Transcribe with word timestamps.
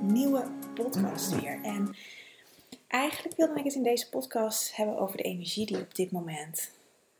nieuwe 0.00 0.46
podcast 0.74 1.40
weer. 1.40 1.60
En 1.62 1.96
eigenlijk 2.88 3.36
wilde 3.36 3.58
ik 3.58 3.64
het 3.64 3.74
in 3.74 3.82
deze 3.82 4.08
podcast 4.08 4.76
hebben 4.76 4.98
over 4.98 5.16
de 5.16 5.22
energie 5.22 5.66
die 5.66 5.80
op 5.80 5.94
dit 5.94 6.10
moment 6.10 6.70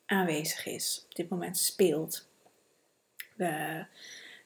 aanwezig 0.06 0.66
is, 0.66 1.04
op 1.08 1.14
dit 1.14 1.28
moment 1.28 1.58
speelt. 1.58 2.28
We, 3.34 3.84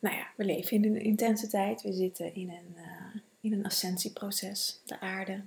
nou 0.00 0.16
ja, 0.16 0.26
we 0.36 0.44
leven 0.44 0.76
in 0.76 0.84
een 0.84 1.02
intense 1.02 1.46
tijd. 1.46 1.82
We 1.82 1.92
zitten 1.92 2.34
in 2.34 2.48
een, 2.48 2.74
uh, 2.76 3.20
in 3.40 3.52
een 3.52 3.64
ascensieproces. 3.64 4.80
De 4.84 5.00
aarde 5.00 5.42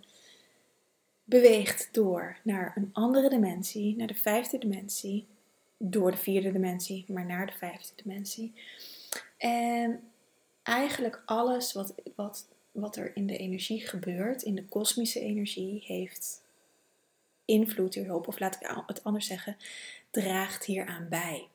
beweegt 1.24 1.90
door 1.92 2.38
naar 2.44 2.74
een 2.76 2.90
andere 2.94 3.30
dimensie, 3.30 3.96
naar 3.96 4.08
de 4.08 4.16
vijfde 4.16 4.58
dimensie. 4.58 5.26
Door 5.78 6.12
de 6.12 6.18
vierde 6.18 6.52
dimensie, 6.52 7.06
maar 7.08 7.26
naar 7.26 7.46
de 7.46 7.58
vijfde 7.58 8.04
dimensie. 8.04 8.54
En 9.38 10.02
eigenlijk 10.64 11.22
alles 11.26 11.74
wat, 11.74 11.94
wat 12.16 12.48
wat 12.80 12.96
er 12.96 13.16
in 13.16 13.28
de 13.28 13.38
energie 13.38 13.88
gebeurt, 13.88 14.42
in 14.42 14.56
de 14.56 14.66
kosmische 14.66 15.20
energie, 15.20 15.84
heeft 15.86 16.42
invloed 17.46 17.94
hierop, 17.94 18.28
of 18.28 18.40
laat 18.40 18.56
ik 18.56 18.84
het 18.86 19.04
anders 19.04 19.28
zeggen, 19.28 19.58
draagt 20.10 20.66
hieraan 20.66 21.08
bij. 21.10 21.48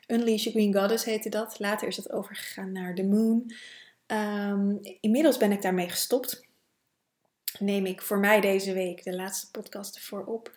Unleash 0.06 0.46
a 0.46 0.50
Green 0.50 0.74
Goddess 0.74 1.04
heette 1.04 1.28
dat. 1.28 1.58
Later 1.58 1.88
is 1.88 1.96
het 1.96 2.12
overgegaan 2.12 2.72
naar 2.72 2.94
The 2.94 3.04
Moon. 3.04 3.52
Um, 4.06 4.80
inmiddels 5.00 5.36
ben 5.36 5.52
ik 5.52 5.62
daarmee 5.62 5.88
gestopt 5.88 6.45
neem 7.60 7.86
ik 7.86 8.02
voor 8.02 8.18
mij 8.18 8.40
deze 8.40 8.72
week 8.72 9.04
de 9.04 9.14
laatste 9.14 9.50
podcast 9.50 9.96
ervoor 9.96 10.24
op. 10.24 10.52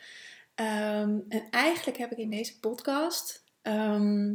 Ehm, 0.56 1.20
en 1.30 1.50
eigenlijk 1.52 1.98
heb 1.98 2.12
ik 2.12 2.18
in 2.18 2.30
deze 2.30 2.60
podcast 2.60 3.44
ehm, 3.62 4.34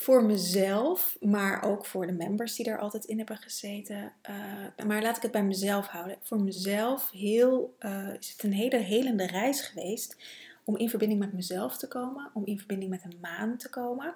voor 0.00 0.24
mezelf, 0.24 1.16
maar 1.20 1.62
ook 1.62 1.86
voor 1.86 2.06
de 2.06 2.12
members 2.12 2.56
die 2.56 2.66
er 2.66 2.78
altijd 2.78 3.04
in 3.04 3.18
hebben 3.18 3.36
gezeten. 3.36 4.12
Uh, 4.30 4.86
maar 4.86 5.02
laat 5.02 5.16
ik 5.16 5.22
het 5.22 5.30
bij 5.30 5.44
mezelf 5.44 5.86
houden. 5.86 6.16
Voor 6.22 6.42
mezelf 6.42 7.10
heel, 7.10 7.76
uh, 7.80 8.14
is 8.18 8.30
het 8.30 8.42
een 8.42 8.52
hele 8.52 8.76
helende 8.76 9.26
reis 9.26 9.60
geweest 9.60 10.16
om 10.64 10.76
in 10.76 10.88
verbinding 10.88 11.20
met 11.20 11.32
mezelf 11.32 11.76
te 11.76 11.88
komen, 11.88 12.30
om 12.34 12.46
in 12.46 12.58
verbinding 12.58 12.90
met 12.90 13.02
de 13.02 13.16
maan 13.20 13.56
te 13.56 13.70
komen. 13.70 14.14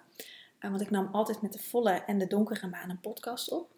Uh, 0.60 0.70
want 0.70 0.82
ik 0.82 0.90
nam 0.90 1.08
altijd 1.12 1.42
met 1.42 1.52
de 1.52 1.58
volle 1.58 2.02
en 2.06 2.18
de 2.18 2.26
donkere 2.26 2.68
maan 2.68 2.90
een 2.90 3.00
podcast 3.00 3.50
op. 3.50 3.70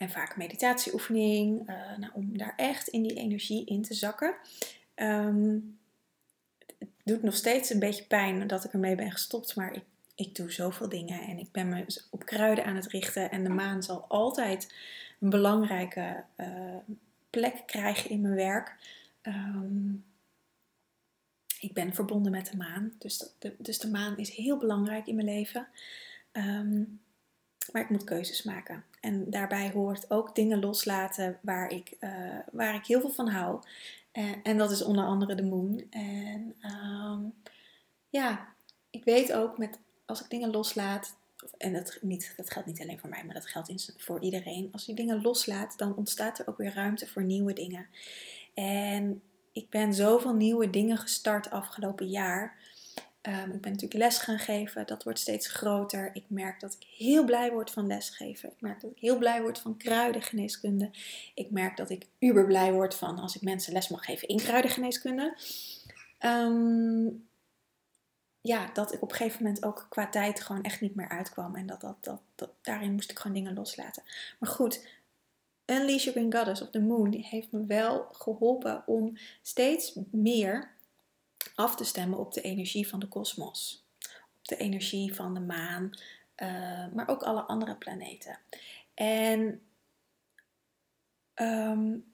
En 0.00 0.10
vaak 0.10 0.36
meditatieoefening, 0.36 1.70
uh, 1.70 1.96
nou, 1.96 2.12
om 2.12 2.38
daar 2.38 2.54
echt 2.56 2.88
in 2.88 3.02
die 3.02 3.14
energie 3.14 3.64
in 3.64 3.82
te 3.82 3.94
zakken. 3.94 4.34
Ehm, 4.94 5.58
het 6.78 6.88
doet 7.04 7.22
nog 7.22 7.34
steeds 7.34 7.70
een 7.70 7.78
beetje 7.78 8.04
pijn 8.04 8.46
dat 8.46 8.64
ik 8.64 8.72
ermee 8.72 8.94
ben 8.94 9.10
gestopt, 9.10 9.56
maar 9.56 9.74
ik, 9.74 9.82
ik 10.14 10.34
doe 10.34 10.52
zoveel 10.52 10.88
dingen 10.88 11.20
en 11.20 11.38
ik 11.38 11.52
ben 11.52 11.68
me 11.68 11.84
op 12.10 12.24
kruiden 12.24 12.64
aan 12.64 12.76
het 12.76 12.86
richten. 12.86 13.30
En 13.30 13.44
de 13.44 13.50
maan 13.50 13.82
zal 13.82 14.04
altijd 14.08 14.74
een 15.20 15.30
belangrijke 15.30 16.24
uh, 16.36 16.46
plek 17.30 17.62
krijgen 17.66 18.10
in 18.10 18.20
mijn 18.20 18.34
werk. 18.34 18.76
Ehm, 19.20 19.92
ik 21.60 21.72
ben 21.72 21.94
verbonden 21.94 22.32
met 22.32 22.50
de 22.50 22.56
maan, 22.56 22.92
dus 22.98 23.24
de, 23.38 23.54
dus 23.58 23.78
de 23.78 23.90
maan 23.90 24.18
is 24.18 24.30
heel 24.30 24.56
belangrijk 24.56 25.06
in 25.06 25.14
mijn 25.14 25.26
leven. 25.26 25.68
Um, 26.32 27.00
maar 27.72 27.82
ik 27.82 27.90
moet 27.90 28.04
keuzes 28.04 28.42
maken. 28.42 28.84
En 29.00 29.30
daarbij 29.30 29.70
hoort 29.70 30.10
ook 30.10 30.34
dingen 30.34 30.60
loslaten 30.60 31.38
waar 31.42 31.70
ik, 31.70 31.96
uh, 32.00 32.38
waar 32.52 32.74
ik 32.74 32.86
heel 32.86 33.00
veel 33.00 33.10
van 33.10 33.28
hou. 33.28 33.60
Uh, 34.12 34.30
en 34.42 34.58
dat 34.58 34.70
is 34.70 34.82
onder 34.82 35.04
andere 35.04 35.34
de 35.34 35.42
moon. 35.42 35.82
En 35.90 36.54
um, 36.62 37.34
ja, 38.08 38.48
ik 38.90 39.04
weet 39.04 39.32
ook 39.32 39.58
met, 39.58 39.78
als 40.06 40.22
ik 40.22 40.30
dingen 40.30 40.50
loslaat, 40.50 41.16
en 41.58 41.72
dat, 41.72 41.98
niet, 42.00 42.32
dat 42.36 42.50
geldt 42.50 42.68
niet 42.68 42.80
alleen 42.80 42.98
voor 42.98 43.08
mij, 43.08 43.24
maar 43.24 43.34
dat 43.34 43.46
geldt 43.46 43.94
voor 43.96 44.20
iedereen. 44.20 44.68
Als 44.72 44.86
je 44.86 44.94
dingen 44.94 45.22
loslaat, 45.22 45.78
dan 45.78 45.96
ontstaat 45.96 46.38
er 46.38 46.48
ook 46.48 46.56
weer 46.56 46.74
ruimte 46.74 47.06
voor 47.06 47.24
nieuwe 47.24 47.52
dingen. 47.52 47.86
En 48.54 49.22
ik 49.52 49.70
ben 49.70 49.94
zoveel 49.94 50.34
nieuwe 50.34 50.70
dingen 50.70 50.96
gestart 50.96 51.50
afgelopen 51.50 52.08
jaar. 52.08 52.56
Um, 53.22 53.52
ik 53.52 53.60
ben 53.60 53.72
natuurlijk 53.72 54.00
les 54.00 54.18
gaan 54.18 54.38
geven, 54.38 54.86
dat 54.86 55.02
wordt 55.02 55.18
steeds 55.18 55.48
groter. 55.48 56.10
Ik 56.12 56.24
merk 56.26 56.60
dat 56.60 56.76
ik 56.80 56.86
heel 56.96 57.24
blij 57.24 57.52
word 57.52 57.70
van 57.70 57.86
lesgeven. 57.86 58.48
Ik 58.48 58.60
merk 58.60 58.80
dat 58.80 58.90
ik 58.90 58.98
heel 58.98 59.18
blij 59.18 59.42
word 59.42 59.58
van 59.58 59.76
kruidengeneeskunde. 59.76 60.90
Ik 61.34 61.50
merk 61.50 61.76
dat 61.76 61.90
ik 61.90 62.06
uber 62.18 62.46
blij 62.46 62.72
word 62.72 62.94
van 62.94 63.18
als 63.18 63.36
ik 63.36 63.42
mensen 63.42 63.72
les 63.72 63.88
mag 63.88 64.04
geven 64.04 64.28
in 64.28 64.36
kruidengeneeskunde. 64.36 65.36
Um, 66.24 67.28
ja, 68.40 68.70
dat 68.72 68.92
ik 68.92 69.02
op 69.02 69.10
een 69.10 69.16
gegeven 69.16 69.42
moment 69.42 69.64
ook 69.64 69.86
qua 69.88 70.08
tijd 70.08 70.40
gewoon 70.40 70.62
echt 70.62 70.80
niet 70.80 70.94
meer 70.94 71.08
uitkwam. 71.08 71.56
En 71.56 71.66
dat, 71.66 71.80
dat, 71.80 71.96
dat, 72.00 72.20
dat 72.34 72.50
daarin 72.62 72.92
moest 72.92 73.10
ik 73.10 73.18
gewoon 73.18 73.36
dingen 73.36 73.54
loslaten. 73.54 74.02
Maar 74.38 74.50
goed, 74.50 74.86
Unleash 75.66 76.04
Your 76.04 76.18
Green 76.18 76.34
Goddess 76.34 76.62
of 76.62 76.70
the 76.70 76.80
Moon 76.80 77.12
heeft 77.12 77.52
me 77.52 77.66
wel 77.66 78.08
geholpen 78.12 78.82
om 78.86 79.16
steeds 79.42 79.98
meer 80.10 80.70
af 81.60 81.76
te 81.76 81.84
stemmen 81.84 82.18
op 82.18 82.32
de 82.32 82.40
energie 82.40 82.88
van 82.88 83.00
de 83.00 83.06
kosmos. 83.06 83.84
Op 84.38 84.48
de 84.48 84.56
energie 84.56 85.14
van 85.14 85.34
de 85.34 85.40
maan, 85.40 85.90
uh, 86.36 86.86
maar 86.94 87.08
ook 87.08 87.22
alle 87.22 87.42
andere 87.42 87.76
planeten. 87.76 88.38
En 88.94 89.62
um, 91.34 92.04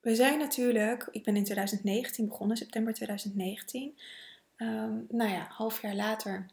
we 0.00 0.14
zijn 0.14 0.38
natuurlijk, 0.38 1.08
ik 1.10 1.24
ben 1.24 1.36
in 1.36 1.44
2019 1.44 2.28
begonnen, 2.28 2.56
september 2.56 2.94
2019. 2.94 3.82
Um, 3.82 3.96
ehm, 4.56 5.16
nou 5.16 5.30
ja, 5.30 5.46
half 5.50 5.82
jaar 5.82 5.94
later 5.94 6.46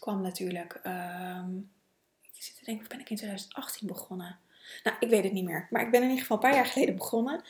kwam 0.00 0.22
natuurlijk, 0.22 0.80
um, 0.86 1.70
ik 2.20 2.42
zit 2.42 2.58
te 2.58 2.64
denken, 2.64 2.82
of 2.82 2.90
ben 2.90 3.00
ik 3.00 3.10
in 3.10 3.16
2018 3.16 3.86
begonnen? 3.86 4.38
Nou, 4.84 4.96
ik 5.00 5.08
weet 5.08 5.24
het 5.24 5.32
niet 5.32 5.44
meer, 5.44 5.66
maar 5.70 5.82
ik 5.82 5.90
ben 5.90 6.02
in 6.02 6.08
ieder 6.08 6.20
geval 6.20 6.36
een 6.36 6.42
paar 6.42 6.54
jaar 6.54 6.66
geleden 6.66 6.96
begonnen. 6.96 7.42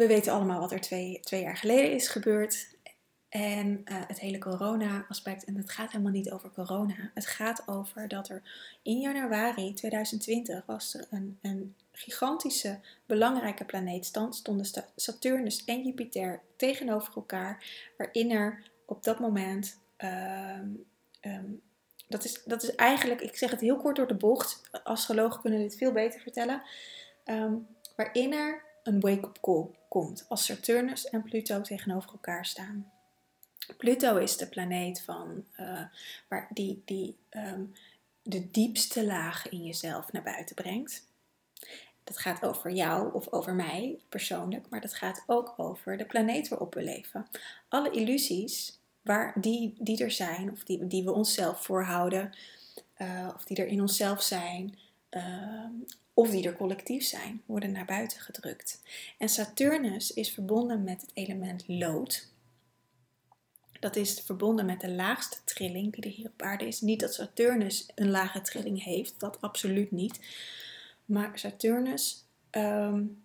We 0.00 0.06
weten 0.06 0.32
allemaal 0.32 0.60
wat 0.60 0.72
er 0.72 0.80
twee, 0.80 1.20
twee 1.20 1.42
jaar 1.42 1.56
geleden 1.56 1.92
is 1.92 2.08
gebeurd. 2.08 2.78
En 3.28 3.68
uh, 3.68 4.00
het 4.06 4.20
hele 4.20 4.38
corona-aspect. 4.38 5.44
En 5.44 5.56
het 5.56 5.70
gaat 5.70 5.92
helemaal 5.92 6.12
niet 6.12 6.30
over 6.30 6.50
corona. 6.50 7.10
Het 7.14 7.26
gaat 7.26 7.68
over 7.68 8.08
dat 8.08 8.28
er 8.28 8.42
in 8.82 9.00
januari 9.00 9.74
2020 9.74 10.66
was 10.66 10.94
er 10.94 11.06
een, 11.10 11.38
een 11.42 11.74
gigantische 11.92 12.80
belangrijke 13.06 13.64
planeetstand. 13.64 14.36
Stonden 14.36 14.66
Saturnus 14.96 15.64
en 15.64 15.82
Jupiter 15.82 16.40
tegenover 16.56 17.14
elkaar. 17.16 17.64
Waarin 17.96 18.30
er 18.30 18.62
op 18.86 19.04
dat 19.04 19.18
moment. 19.18 19.78
Um, 19.98 20.84
um, 21.20 21.60
dat, 22.08 22.24
is, 22.24 22.42
dat 22.44 22.62
is 22.62 22.74
eigenlijk, 22.74 23.20
ik 23.20 23.36
zeg 23.36 23.50
het 23.50 23.60
heel 23.60 23.76
kort 23.76 23.96
door 23.96 24.08
de 24.08 24.14
bocht. 24.14 24.60
Astrologen 24.84 25.40
kunnen 25.40 25.60
dit 25.60 25.76
veel 25.76 25.92
beter 25.92 26.20
vertellen. 26.20 26.62
Um, 27.24 27.66
waarin 27.96 28.32
er 28.32 28.68
een 28.82 29.00
wake-up 29.00 29.38
call 29.40 29.66
komt 29.88 30.24
als 30.28 30.44
Saturnus 30.44 31.08
en 31.08 31.22
Pluto 31.22 31.60
tegenover 31.60 32.10
elkaar 32.10 32.46
staan. 32.46 32.90
Pluto 33.76 34.16
is 34.16 34.36
de 34.36 34.46
planeet 34.46 35.02
van, 35.02 35.44
uh, 35.60 35.82
waar 36.28 36.48
die, 36.50 36.82
die 36.84 37.16
um, 37.30 37.72
de 38.22 38.50
diepste 38.50 39.06
lagen 39.06 39.50
in 39.50 39.64
jezelf 39.64 40.12
naar 40.12 40.22
buiten 40.22 40.54
brengt. 40.54 41.06
Dat 42.04 42.18
gaat 42.18 42.42
over 42.42 42.70
jou 42.70 43.12
of 43.12 43.32
over 43.32 43.54
mij 43.54 43.98
persoonlijk, 44.08 44.66
maar 44.68 44.80
dat 44.80 44.94
gaat 44.94 45.22
ook 45.26 45.54
over 45.56 45.96
de 45.96 46.04
planeet 46.04 46.48
waarop 46.48 46.74
we 46.74 46.82
leven. 46.82 47.26
Alle 47.68 47.90
illusies 47.90 48.78
waar, 49.02 49.40
die, 49.40 49.74
die 49.78 50.02
er 50.04 50.10
zijn, 50.10 50.50
of 50.50 50.64
die, 50.64 50.86
die 50.86 51.04
we 51.04 51.12
onszelf 51.12 51.64
voorhouden, 51.64 52.32
uh, 52.98 53.28
of 53.34 53.44
die 53.44 53.56
er 53.56 53.66
in 53.66 53.80
onszelf 53.80 54.22
zijn, 54.22 54.78
uh, 55.10 55.64
of 56.14 56.30
die 56.30 56.46
er 56.46 56.56
collectief 56.56 57.04
zijn, 57.04 57.42
worden 57.46 57.72
naar 57.72 57.84
buiten 57.84 58.20
gedrukt. 58.20 58.82
En 59.18 59.28
Saturnus 59.28 60.12
is 60.12 60.30
verbonden 60.30 60.84
met 60.84 61.00
het 61.00 61.10
element 61.14 61.64
lood. 61.66 62.28
Dat 63.80 63.96
is 63.96 64.20
verbonden 64.20 64.66
met 64.66 64.80
de 64.80 64.90
laagste 64.90 65.36
trilling 65.44 65.92
die 65.92 66.04
er 66.04 66.16
hier 66.16 66.30
op 66.32 66.42
aarde 66.42 66.66
is. 66.66 66.80
Niet 66.80 67.00
dat 67.00 67.14
Saturnus 67.14 67.88
een 67.94 68.10
lage 68.10 68.40
trilling 68.40 68.82
heeft, 68.82 69.20
dat 69.20 69.40
absoluut 69.40 69.90
niet. 69.90 70.20
Maar 71.04 71.38
Saturnus 71.38 72.24
um, 72.50 73.22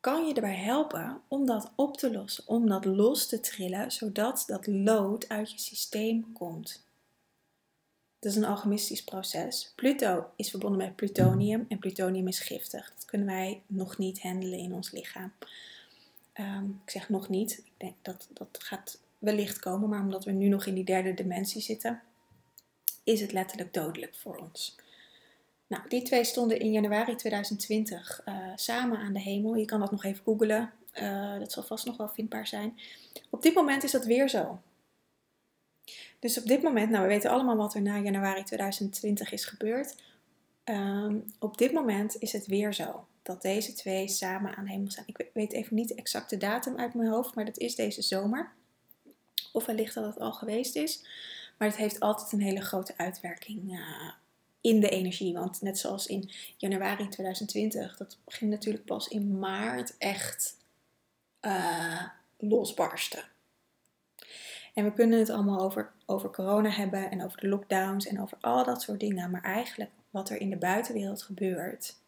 kan 0.00 0.26
je 0.26 0.34
erbij 0.34 0.56
helpen 0.56 1.20
om 1.28 1.46
dat 1.46 1.70
op 1.74 1.96
te 1.96 2.12
lossen, 2.12 2.44
om 2.46 2.68
dat 2.68 2.84
los 2.84 3.26
te 3.26 3.40
trillen, 3.40 3.92
zodat 3.92 4.44
dat 4.46 4.66
lood 4.66 5.28
uit 5.28 5.50
je 5.50 5.58
systeem 5.58 6.32
komt. 6.32 6.84
Dat 8.20 8.32
is 8.32 8.36
een 8.38 8.44
alchemistisch 8.44 9.04
proces. 9.04 9.72
Pluto 9.76 10.26
is 10.36 10.50
verbonden 10.50 10.78
met 10.78 10.96
plutonium 10.96 11.66
en 11.68 11.78
plutonium 11.78 12.28
is 12.28 12.38
giftig. 12.38 12.92
Dat 12.94 13.04
kunnen 13.04 13.26
wij 13.26 13.62
nog 13.66 13.98
niet 13.98 14.22
handelen 14.22 14.58
in 14.58 14.72
ons 14.72 14.90
lichaam. 14.90 15.32
Ehm, 16.32 16.64
ik 16.84 16.90
zeg 16.90 17.08
nog 17.08 17.28
niet, 17.28 17.58
ik 17.64 17.72
denk 17.76 17.94
dat 18.02 18.28
dat 18.32 18.48
gaat 18.58 19.00
wellicht 19.18 19.58
komen, 19.58 19.88
maar 19.88 20.00
omdat 20.00 20.24
we 20.24 20.30
nu 20.30 20.48
nog 20.48 20.66
in 20.66 20.74
die 20.74 20.84
derde 20.84 21.14
dimensie 21.14 21.60
zitten, 21.60 22.02
is 23.04 23.20
het 23.20 23.32
letterlijk 23.32 23.74
dodelijk 23.74 24.14
voor 24.14 24.36
ons. 24.36 24.76
Nou, 25.66 25.82
die 25.88 26.02
twee 26.02 26.24
stonden 26.24 26.60
in 26.60 26.72
januari 26.72 27.14
2020 27.14 28.22
uh, 28.28 28.34
eh, 28.34 28.52
samen 28.56 28.98
aan 28.98 29.12
de 29.12 29.20
hemel. 29.20 29.54
Je 29.54 29.64
kan 29.64 29.80
dat 29.80 29.90
nog 29.90 30.04
even 30.04 30.24
googlen. 30.24 30.72
Uh, 31.02 31.38
dat 31.38 31.52
zal 31.52 31.62
vast 31.62 31.86
nog 31.86 31.96
wel 31.96 32.08
vindbaar 32.08 32.46
zijn. 32.46 32.78
Op 33.30 33.42
dit 33.42 33.54
moment 33.54 33.82
is 33.82 33.90
dat 33.90 34.04
weer 34.04 34.28
zo. 34.28 34.60
Dus 36.20 36.38
op 36.38 36.46
dit 36.46 36.62
moment, 36.62 36.90
nou 36.90 37.02
we 37.02 37.08
weten 37.08 37.30
allemaal 37.30 37.56
wat 37.56 37.74
er 37.74 37.82
na 37.82 37.98
januari 37.98 38.42
2020 38.42 39.32
is 39.32 39.44
gebeurd. 39.44 39.94
Um, 40.64 41.24
op 41.38 41.58
dit 41.58 41.72
moment 41.72 42.18
is 42.18 42.32
het 42.32 42.46
weer 42.46 42.74
zo 42.74 43.06
dat 43.22 43.42
deze 43.42 43.72
twee 43.72 44.08
samen 44.08 44.56
aan 44.56 44.66
hemel 44.66 44.90
zijn. 44.90 45.06
Ik 45.06 45.30
weet 45.32 45.52
even 45.52 45.76
niet 45.76 45.88
de 45.88 45.94
exacte 45.94 46.36
datum 46.36 46.76
uit 46.76 46.94
mijn 46.94 47.10
hoofd, 47.10 47.34
maar 47.34 47.44
dat 47.44 47.58
is 47.58 47.74
deze 47.74 48.02
zomer. 48.02 48.52
Of 49.52 49.66
wellicht 49.66 49.94
dat 49.94 50.04
het 50.04 50.18
al 50.18 50.32
geweest 50.32 50.76
is. 50.76 51.04
Maar 51.58 51.68
het 51.68 51.76
heeft 51.76 52.00
altijd 52.00 52.32
een 52.32 52.40
hele 52.40 52.60
grote 52.60 52.94
uitwerking 52.96 53.72
uh, 53.72 54.10
in 54.60 54.80
de 54.80 54.88
energie. 54.88 55.34
Want 55.34 55.60
net 55.62 55.78
zoals 55.78 56.06
in 56.06 56.30
januari 56.56 57.08
2020, 57.08 57.96
dat 57.96 58.18
ging 58.26 58.50
natuurlijk 58.50 58.84
pas 58.84 59.08
in 59.08 59.38
maart 59.38 59.96
echt 59.98 60.56
uh, 61.40 62.02
losbarsten. 62.38 63.24
En 64.74 64.84
we 64.84 64.92
kunnen 64.92 65.18
het 65.18 65.30
allemaal 65.30 65.60
over, 65.60 65.92
over 66.06 66.30
corona 66.30 66.70
hebben 66.70 67.10
en 67.10 67.24
over 67.24 67.40
de 67.40 67.48
lockdowns 67.48 68.06
en 68.06 68.20
over 68.20 68.38
al 68.40 68.64
dat 68.64 68.82
soort 68.82 69.00
dingen. 69.00 69.30
Maar 69.30 69.42
eigenlijk 69.42 69.90
wat 70.10 70.30
er 70.30 70.40
in 70.40 70.50
de 70.50 70.56
buitenwereld 70.56 71.22
gebeurt, 71.22 71.98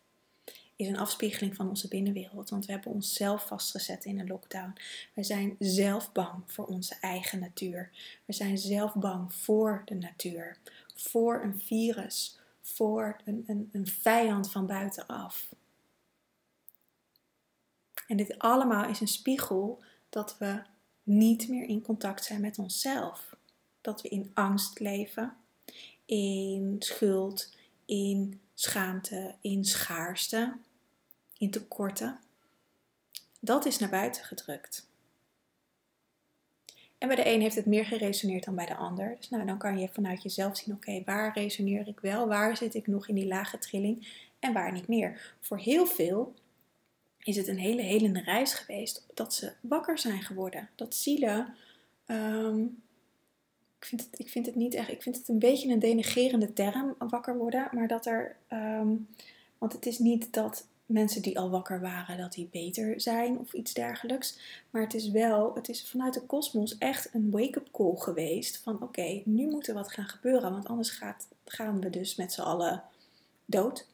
is 0.76 0.88
een 0.88 0.98
afspiegeling 0.98 1.56
van 1.56 1.68
onze 1.68 1.88
binnenwereld. 1.88 2.50
Want 2.50 2.66
we 2.66 2.72
hebben 2.72 2.92
onszelf 2.92 3.46
vastgezet 3.46 4.04
in 4.04 4.20
een 4.20 4.26
lockdown. 4.26 4.72
We 5.14 5.22
zijn 5.22 5.56
zelf 5.58 6.12
bang 6.12 6.42
voor 6.46 6.66
onze 6.66 6.96
eigen 7.00 7.38
natuur. 7.38 7.90
We 8.24 8.32
zijn 8.32 8.58
zelf 8.58 8.94
bang 8.94 9.34
voor 9.34 9.82
de 9.84 9.94
natuur, 9.94 10.56
voor 10.94 11.42
een 11.42 11.58
virus, 11.58 12.38
voor 12.60 13.20
een, 13.24 13.44
een, 13.46 13.68
een 13.72 13.86
vijand 13.86 14.50
van 14.50 14.66
buitenaf. 14.66 15.54
En 18.06 18.16
dit 18.16 18.38
allemaal 18.38 18.88
is 18.88 19.00
een 19.00 19.08
spiegel 19.08 19.82
dat 20.08 20.38
we 20.38 20.62
niet 21.02 21.48
meer 21.48 21.68
in 21.68 21.82
contact 21.82 22.24
zijn 22.24 22.40
met 22.40 22.58
onszelf. 22.58 23.36
Dat 23.80 24.02
we 24.02 24.08
in 24.08 24.30
angst 24.34 24.80
leven, 24.80 25.36
in 26.04 26.76
schuld, 26.78 27.54
in 27.84 28.40
schaamte, 28.54 29.34
in 29.40 29.64
schaarste, 29.64 30.56
in 31.38 31.50
tekorten. 31.50 32.20
Dat 33.40 33.66
is 33.66 33.78
naar 33.78 33.90
buiten 33.90 34.24
gedrukt. 34.24 34.86
En 36.98 37.08
bij 37.08 37.16
de 37.16 37.26
een 37.26 37.40
heeft 37.40 37.56
het 37.56 37.66
meer 37.66 37.84
geresoneerd 37.84 38.44
dan 38.44 38.54
bij 38.54 38.66
de 38.66 38.76
ander. 38.76 39.16
Dus 39.16 39.28
nou, 39.28 39.46
dan 39.46 39.58
kan 39.58 39.78
je 39.78 39.88
vanuit 39.88 40.22
jezelf 40.22 40.56
zien, 40.56 40.74
oké, 40.74 41.02
waar 41.04 41.34
resoneer 41.34 41.88
ik 41.88 42.00
wel? 42.00 42.28
Waar 42.28 42.56
zit 42.56 42.74
ik 42.74 42.86
nog 42.86 43.08
in 43.08 43.14
die 43.14 43.26
lage 43.26 43.58
trilling 43.58 44.08
en 44.38 44.52
waar 44.52 44.72
niet 44.72 44.88
meer? 44.88 45.34
Voor 45.40 45.58
heel 45.58 45.86
veel 45.86 46.34
is 47.22 47.36
het 47.36 47.48
een 47.48 47.58
hele 47.58 47.82
helende 47.82 48.20
reis 48.20 48.54
geweest 48.54 49.06
dat 49.14 49.34
ze 49.34 49.52
wakker 49.60 49.98
zijn 49.98 50.22
geworden. 50.22 50.68
Dat 50.74 50.94
zielen, 50.94 51.54
um, 52.06 52.82
ik, 53.78 53.84
vind 53.84 54.00
het, 54.00 54.18
ik 54.18 54.28
vind 54.28 54.46
het 54.46 54.54
niet 54.54 54.74
echt, 54.74 54.90
ik 54.90 55.02
vind 55.02 55.16
het 55.16 55.28
een 55.28 55.38
beetje 55.38 55.72
een 55.72 55.78
denigerende 55.78 56.52
term, 56.52 56.94
wakker 56.98 57.36
worden. 57.36 57.68
Maar 57.72 57.88
dat 57.88 58.06
er, 58.06 58.36
um, 58.52 59.08
want 59.58 59.72
het 59.72 59.86
is 59.86 59.98
niet 59.98 60.32
dat 60.32 60.66
mensen 60.86 61.22
die 61.22 61.38
al 61.38 61.50
wakker 61.50 61.80
waren, 61.80 62.18
dat 62.18 62.32
die 62.32 62.48
beter 62.50 63.00
zijn 63.00 63.38
of 63.38 63.52
iets 63.52 63.72
dergelijks. 63.72 64.38
Maar 64.70 64.82
het 64.82 64.94
is 64.94 65.10
wel, 65.10 65.54
het 65.54 65.68
is 65.68 65.88
vanuit 65.88 66.14
de 66.14 66.22
kosmos 66.22 66.78
echt 66.78 67.14
een 67.14 67.30
wake-up 67.30 67.68
call 67.72 67.96
geweest. 67.96 68.56
Van 68.56 68.82
oké, 68.82 69.22
nu 69.24 69.50
moet 69.50 69.68
er 69.68 69.74
wat 69.74 69.92
gaan 69.92 70.08
gebeuren, 70.08 70.52
want 70.52 70.66
anders 70.66 71.00
gaan 71.44 71.80
we 71.80 71.90
dus 71.90 72.14
met 72.14 72.32
z'n 72.32 72.40
allen 72.40 72.82
dood. 73.44 73.86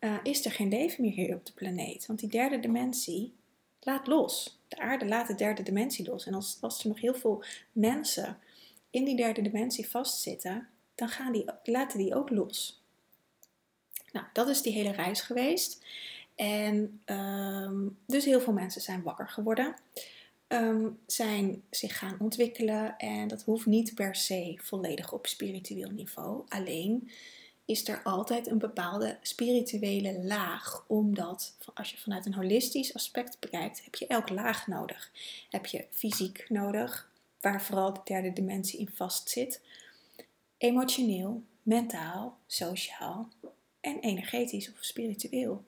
Uh, 0.00 0.16
is 0.22 0.44
er 0.44 0.50
geen 0.50 0.68
leven 0.68 1.02
meer 1.02 1.12
hier 1.12 1.34
op 1.34 1.46
de 1.46 1.52
planeet. 1.52 2.06
Want 2.06 2.18
die 2.18 2.28
derde 2.28 2.60
dimensie 2.60 3.32
laat 3.80 4.06
los. 4.06 4.58
De 4.68 4.78
aarde 4.78 5.06
laat 5.06 5.26
de 5.26 5.34
derde 5.34 5.62
dimensie 5.62 6.06
los. 6.06 6.26
En 6.26 6.34
als, 6.34 6.82
er 6.82 6.88
nog 6.88 7.00
heel 7.00 7.14
veel 7.14 7.44
mensen 7.72 8.38
in 8.90 9.04
die 9.04 9.16
derde 9.16 9.42
dimensie 9.42 9.88
vastzitten, 9.88 10.68
dan 10.94 11.08
gaan 11.08 11.32
die, 11.32 11.44
laten 11.62 11.98
die 11.98 12.14
ook 12.14 12.30
los. 12.30 12.82
Nou, 14.12 14.26
dat 14.32 14.48
is 14.48 14.62
die 14.62 14.72
hele 14.72 14.92
reis 14.92 15.20
geweest. 15.20 15.84
En 16.34 17.00
um, 17.06 17.98
dus 18.06 18.24
heel 18.24 18.40
veel 18.40 18.52
mensen 18.52 18.80
zijn 18.80 19.02
wakker 19.02 19.28
geworden, 19.28 19.74
um, 20.48 20.98
zijn 21.06 21.62
zich 21.70 21.98
gaan 21.98 22.16
ontwikkelen 22.18 22.96
en 22.98 23.28
dat 23.28 23.42
hoeft 23.42 23.66
niet 23.66 23.94
per 23.94 24.14
se 24.14 24.58
volledig 24.62 25.12
op 25.12 25.26
spiritueel 25.26 25.90
niveau. 25.90 26.44
Alleen 26.48 27.10
is 27.66 27.88
er 27.88 28.02
altijd 28.02 28.46
een 28.46 28.58
bepaalde 28.58 29.18
spirituele 29.22 30.24
laag, 30.24 30.84
omdat 30.86 31.56
als 31.74 31.90
je 31.90 31.98
vanuit 31.98 32.26
een 32.26 32.34
holistisch 32.34 32.94
aspect 32.94 33.40
bekijkt, 33.40 33.84
heb 33.84 33.94
je 33.94 34.06
elk 34.06 34.28
laag 34.28 34.66
nodig. 34.66 35.10
Heb 35.50 35.66
je 35.66 35.84
fysiek 35.90 36.46
nodig, 36.48 37.10
waar 37.40 37.62
vooral 37.62 37.92
de 37.92 38.00
derde 38.04 38.32
dimensie 38.32 38.78
in 38.78 38.90
vast 38.94 39.28
zit, 39.28 39.60
emotioneel, 40.58 41.42
mentaal, 41.62 42.38
sociaal 42.46 43.28
en 43.80 44.00
energetisch 44.00 44.70
of 44.72 44.76
spiritueel. 44.80 45.64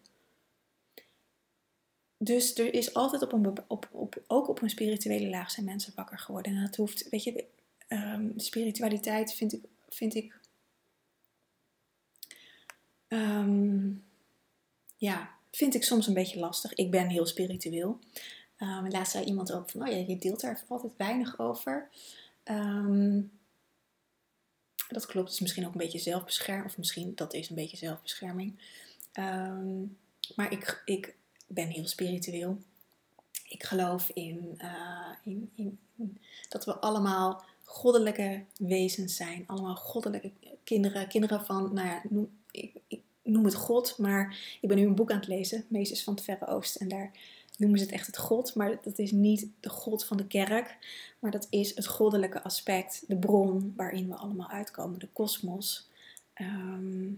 Dus 2.19 2.59
er 2.59 2.75
is 2.75 2.95
altijd 2.95 3.23
op 3.23 3.33
een, 3.33 3.55
op, 3.67 4.23
ook 4.26 4.49
op 4.49 4.62
een 4.62 4.71
spirituele 4.71 5.28
laag 5.28 5.50
zijn 5.50 5.67
mensen 5.67 5.93
wakker 5.97 6.19
geworden. 6.19 6.55
En 6.55 6.62
dat 6.62 6.76
hoeft, 6.76 7.09
weet 7.09 7.25
je, 7.25 7.45
um, 7.88 8.33
spiritualiteit 8.37 9.35
vind 9.35 9.52
ik, 9.52 9.62
vind 9.88 10.14
ik 10.14 10.38
um, 13.09 14.05
ja, 14.97 15.31
vind 15.50 15.75
ik 15.75 15.85
soms 15.85 16.07
een 16.07 16.15
beetje 16.15 16.38
lastig. 16.38 16.75
Ik 16.75 16.91
ben 16.91 17.09
heel 17.09 17.27
spiritueel. 17.27 17.99
Um, 18.59 18.88
laatst 18.88 19.12
zei 19.12 19.25
iemand 19.25 19.53
ook 19.53 19.71
van, 19.71 19.83
oh 19.83 19.88
ja, 19.88 19.97
je 19.97 20.19
deelt 20.19 20.41
daar 20.41 20.65
altijd 20.69 20.93
weinig 20.97 21.38
over. 21.38 21.88
dat 24.88 25.07
klopt, 25.07 25.27
het 25.27 25.35
is 25.35 25.41
misschien 25.41 25.67
ook 25.67 25.73
een 25.73 25.81
beetje 25.81 25.99
zelfbescherming, 25.99 26.67
of 26.67 26.79
misschien 26.79 27.12
dat 27.15 27.35
is 27.35 27.49
een 27.49 27.55
beetje 27.55 27.77
zelfbescherming. 27.77 28.59
maar 30.35 30.53
ik, 30.53 30.83
ik 30.85 31.15
ben 31.47 31.69
heel 31.69 31.87
spiritueel. 31.87 32.59
Ik 33.49 33.62
geloof 33.62 34.11
in, 34.15 34.59
uh, 34.62 35.09
in, 35.23 35.50
in, 35.55 35.79
dat 36.49 36.65
we 36.65 36.75
allemaal 36.75 37.45
goddelijke 37.65 38.45
wezens 38.59 39.17
zijn. 39.17 39.45
Allemaal 39.47 39.77
goddelijke 39.77 40.33
kinderen. 40.65 41.09
Kinderen 41.09 41.45
van, 41.45 41.75
nou 41.75 41.88
ja, 41.88 42.03
noem, 42.09 42.38
ik, 42.50 43.00
noem 43.23 43.45
het 43.45 43.55
God, 43.55 43.99
maar 43.99 44.38
ik 44.61 44.69
ben 44.69 44.78
nu 44.78 44.87
een 44.87 44.95
boek 44.95 45.11
aan 45.11 45.19
het 45.19 45.28
lezen, 45.28 45.64
Meesters 45.69 46.05
van 46.05 46.14
het 46.14 46.25
Verre 46.25 46.47
Oosten. 46.47 46.81
En 46.81 46.88
daar 46.88 47.11
noemen 47.57 47.78
ze 47.78 47.85
het 47.85 47.95
echt 47.95 48.07
het 48.07 48.19
God, 48.19 48.55
maar 48.55 48.78
dat 48.83 48.99
is 48.99 49.12
niet 49.12 49.47
de 49.61 49.69
God 49.69 50.05
van 50.05 50.17
de 50.17 50.26
kerk, 50.26 50.78
maar 51.19 51.31
dat 51.31 51.47
is 51.50 51.75
het 51.75 51.87
goddelijke 51.87 52.43
aspect, 52.43 53.05
de 53.07 53.17
bron 53.17 53.73
waarin 53.76 54.09
we 54.09 54.14
allemaal 54.14 54.49
uitkomen, 54.49 54.99
de 54.99 55.09
kosmos. 55.12 55.88
Ehm, 56.35 57.11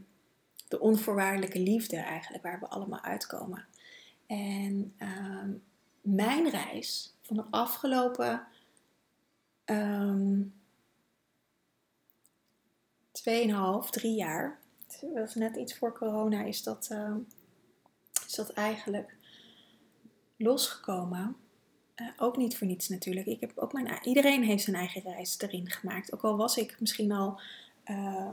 de 0.69 0.81
onvoorwaardelijke 0.81 1.59
liefde 1.59 1.97
eigenlijk, 1.97 2.43
waar 2.43 2.61
we 2.61 2.69
allemaal 2.69 3.01
uitkomen. 3.01 3.67
En 4.27 4.95
ehm, 4.97 5.51
mijn 6.01 6.51
reis 6.51 7.15
van 7.21 7.37
de 7.37 7.45
afgelopen 7.51 8.47
um, 9.65 10.55
2,5, 13.13 13.91
3 13.91 14.15
jaar 14.15 14.59
Was 15.15 15.35
net 15.35 15.57
iets 15.57 15.79
voor 15.79 15.99
corona, 15.99 16.45
is 16.45 16.63
dat, 16.63 16.89
uh, 16.93 17.15
is 18.27 18.35
dat 18.35 18.51
eigenlijk 18.51 19.17
losgekomen. 20.37 21.37
Uh, 21.97 22.09
ook 22.17 22.37
niet 22.37 22.57
voor 22.59 22.67
niets 22.67 22.89
natuurlijk. 22.89 23.27
Ik 23.27 23.41
heb 23.41 23.53
ook 23.55 23.73
mijn, 23.73 23.99
iedereen 24.03 24.43
heeft 24.43 24.65
zijn 24.65 24.77
eigen 24.77 25.03
reis 25.03 25.41
erin 25.41 25.71
gemaakt. 25.71 26.13
Ook 26.13 26.23
al 26.23 26.37
was 26.37 26.57
ik 26.57 26.81
misschien 26.81 27.13
al 27.13 27.41
uh, 27.87 28.29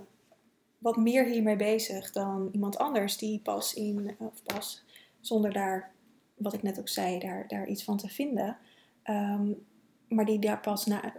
wat 0.77 0.97
meer 0.97 1.25
hiermee 1.25 1.55
bezig 1.55 2.11
dan 2.11 2.49
iemand 2.51 2.77
anders 2.77 3.17
die 3.17 3.39
pas 3.39 3.73
in, 3.73 4.15
of 4.19 4.43
pas 4.43 4.83
zonder 5.19 5.53
daar, 5.53 5.91
wat 6.35 6.53
ik 6.53 6.63
net 6.63 6.79
ook 6.79 6.89
zei, 6.89 7.19
daar, 7.19 7.47
daar 7.47 7.67
iets 7.67 7.83
van 7.83 7.97
te 7.97 8.07
vinden. 8.07 8.57
Um, 9.03 9.65
maar 10.07 10.25
die 10.25 10.39
daar 10.39 10.59
pas 10.59 10.85
na, 10.85 11.13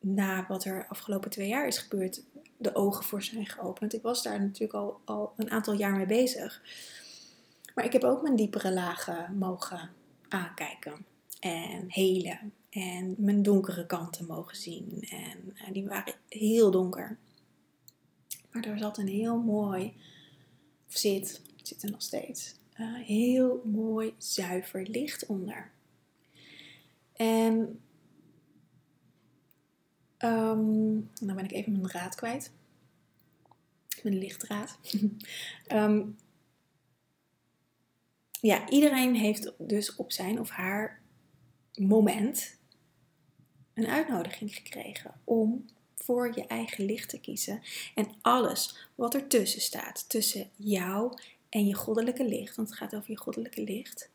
na 0.00 0.46
wat 0.48 0.64
er 0.64 0.86
afgelopen 0.88 1.30
twee 1.30 1.48
jaar 1.48 1.66
is 1.66 1.78
gebeurd, 1.78 2.22
de 2.58 2.74
ogen 2.74 3.04
voor 3.04 3.22
zijn 3.22 3.46
geopend. 3.46 3.94
Ik 3.94 4.02
was 4.02 4.22
daar 4.22 4.40
natuurlijk 4.40 4.72
al, 4.72 5.00
al 5.04 5.32
een 5.36 5.50
aantal 5.50 5.74
jaar 5.74 5.96
mee 5.96 6.06
bezig. 6.06 6.62
Maar 7.74 7.84
ik 7.84 7.92
heb 7.92 8.04
ook 8.04 8.22
mijn 8.22 8.36
diepere 8.36 8.72
lagen 8.72 9.38
mogen 9.38 9.90
aankijken 10.28 11.06
en 11.40 11.84
helen. 11.86 12.52
En 12.70 13.14
mijn 13.18 13.42
donkere 13.42 13.86
kanten 13.86 14.26
mogen 14.26 14.56
zien. 14.56 15.06
En, 15.10 15.56
en 15.66 15.72
die 15.72 15.86
waren 15.86 16.14
heel 16.28 16.70
donker. 16.70 17.18
Maar 18.50 18.64
er 18.64 18.78
zat 18.78 18.98
een 18.98 19.08
heel 19.08 19.38
mooi, 19.38 19.94
of 20.88 20.96
zit, 20.96 21.42
zit 21.62 21.82
er 21.82 21.90
nog 21.90 22.02
steeds, 22.02 22.54
uh, 22.80 22.94
heel 22.94 23.62
mooi 23.64 24.14
zuiver 24.18 24.86
licht 24.90 25.26
onder. 25.26 25.70
En 27.12 27.80
Um, 30.24 31.10
dan 31.20 31.36
ben 31.36 31.44
ik 31.44 31.52
even 31.52 31.72
mijn 31.72 31.86
draad 31.86 32.14
kwijt. 32.14 32.52
Mijn 34.02 34.18
lichtdraad. 34.18 34.78
um, 35.72 36.16
ja, 38.40 38.68
iedereen 38.68 39.14
heeft 39.14 39.52
dus 39.58 39.96
op 39.96 40.12
zijn 40.12 40.40
of 40.40 40.50
haar 40.50 41.00
moment 41.74 42.56
een 43.74 43.86
uitnodiging 43.86 44.54
gekregen 44.54 45.20
om 45.24 45.64
voor 45.94 46.32
je 46.34 46.46
eigen 46.46 46.84
licht 46.84 47.08
te 47.08 47.20
kiezen. 47.20 47.62
En 47.94 48.14
alles 48.20 48.88
wat 48.94 49.14
ertussen 49.14 49.60
staat, 49.60 50.08
tussen 50.08 50.50
jou 50.56 51.18
en 51.48 51.66
je 51.66 51.74
goddelijke 51.74 52.24
licht, 52.24 52.56
want 52.56 52.68
het 52.68 52.78
gaat 52.78 52.94
over 52.94 53.10
je 53.10 53.16
goddelijke 53.16 53.62
licht, 53.62 54.10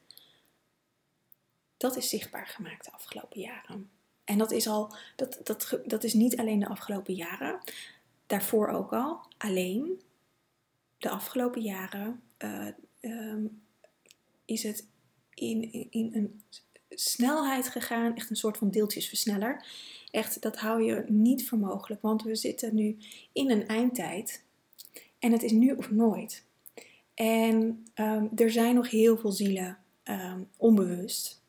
dat 1.77 1.97
is 1.97 2.09
zichtbaar 2.09 2.47
gemaakt 2.47 2.85
de 2.85 2.91
afgelopen 2.91 3.39
jaren. 3.39 3.89
En 4.25 4.37
dat 4.37 4.51
is 4.51 4.67
al, 4.67 4.95
dat, 5.15 5.39
dat, 5.43 5.79
dat 5.85 6.03
is 6.03 6.13
niet 6.13 6.37
alleen 6.37 6.59
de 6.59 6.67
afgelopen 6.67 7.13
jaren, 7.13 7.59
daarvoor 8.27 8.67
ook 8.67 8.93
al. 8.93 9.19
Alleen 9.37 10.01
de 10.97 11.09
afgelopen 11.09 11.61
jaren 11.61 12.21
uh, 12.37 12.67
um, 13.01 13.61
is 14.45 14.63
het 14.63 14.87
in, 15.33 15.71
in, 15.71 15.87
in, 15.89 16.11
een 16.13 16.41
snelheid 16.89 17.67
gegaan, 17.67 18.15
echt 18.15 18.29
een 18.29 18.35
soort 18.35 18.57
van 18.57 18.69
deeltjesversneller. 18.69 19.65
Echt, 20.11 20.41
dat 20.41 20.57
hou 20.57 20.83
je 20.83 21.05
niet 21.07 21.47
voor 21.47 21.57
mogelijk, 21.57 22.01
want 22.01 22.23
we 22.23 22.35
zitten 22.35 22.75
nu 22.75 22.97
in 23.31 23.51
een 23.51 23.67
eindtijd 23.67 24.43
en 25.19 25.31
het 25.31 25.43
is 25.43 25.51
nu 25.51 25.71
of 25.71 25.91
nooit. 25.91 26.43
En 27.13 27.85
um, 27.95 28.29
er 28.35 28.51
zijn 28.51 28.75
nog 28.75 28.89
heel 28.89 29.17
veel 29.17 29.31
zielen 29.31 29.77
um, 30.03 30.49
onbewust 30.57 31.42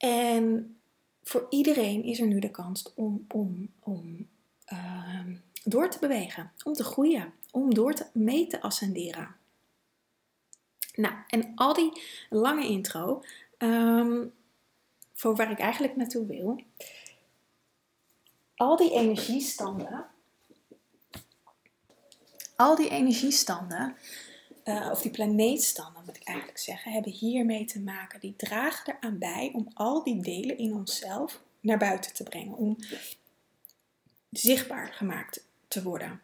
en 0.00 0.76
voor 1.22 1.46
iedereen 1.50 2.02
is 2.02 2.20
er 2.20 2.26
nu 2.26 2.38
de 2.38 2.50
kans 2.50 2.92
om, 2.94 3.24
om, 3.28 3.70
om 3.80 4.28
uh, 4.72 5.26
door 5.64 5.90
te 5.90 5.98
bewegen, 5.98 6.52
om 6.64 6.72
te 6.72 6.84
groeien, 6.84 7.32
om 7.50 7.74
door 7.74 7.94
te, 7.94 8.06
mee 8.12 8.46
te 8.46 8.62
ascenderen. 8.62 9.36
Nou, 10.94 11.14
en 11.28 11.52
al 11.54 11.74
die 11.74 12.02
lange 12.30 12.66
intro, 12.66 13.22
um, 13.58 14.32
voor 15.12 15.36
waar 15.36 15.50
ik 15.50 15.58
eigenlijk 15.58 15.96
naartoe 15.96 16.26
wil, 16.26 16.60
al 18.56 18.76
die 18.76 18.92
energiestanden, 18.92 20.06
al 22.56 22.76
die 22.76 22.88
energiestanden 22.88 23.96
uh, 24.70 24.88
of 24.90 25.02
die 25.02 25.10
planeetstanden 25.10 26.02
moet 26.06 26.16
ik 26.16 26.24
eigenlijk 26.24 26.58
zeggen, 26.58 26.92
hebben 26.92 27.12
hiermee 27.12 27.64
te 27.64 27.80
maken. 27.80 28.20
Die 28.20 28.36
dragen 28.36 28.96
eraan 28.96 29.18
bij 29.18 29.50
om 29.52 29.70
al 29.74 30.04
die 30.04 30.22
delen 30.22 30.58
in 30.58 30.74
onszelf 30.74 31.42
naar 31.60 31.78
buiten 31.78 32.14
te 32.14 32.22
brengen. 32.22 32.56
Om 32.56 32.76
zichtbaar 34.30 34.92
gemaakt 34.92 35.44
te 35.68 35.82
worden. 35.82 36.20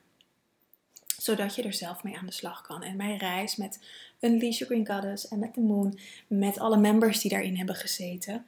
Zodat 1.19 1.55
je 1.55 1.63
er 1.63 1.73
zelf 1.73 2.03
mee 2.03 2.17
aan 2.17 2.27
de 2.27 2.33
slag 2.33 2.63
kan. 2.63 2.83
En 2.83 2.97
mijn 2.97 3.19
reis 3.19 3.57
met 3.57 3.81
Unleash 4.21 4.59
Your 4.59 4.75
Green 4.75 4.87
Goddess 4.87 5.29
en 5.29 5.39
met 5.39 5.55
de 5.55 5.61
Moon, 5.61 5.99
met 6.27 6.59
alle 6.59 6.77
members 6.77 7.21
die 7.21 7.31
daarin 7.31 7.57
hebben 7.57 7.75
gezeten, 7.75 8.47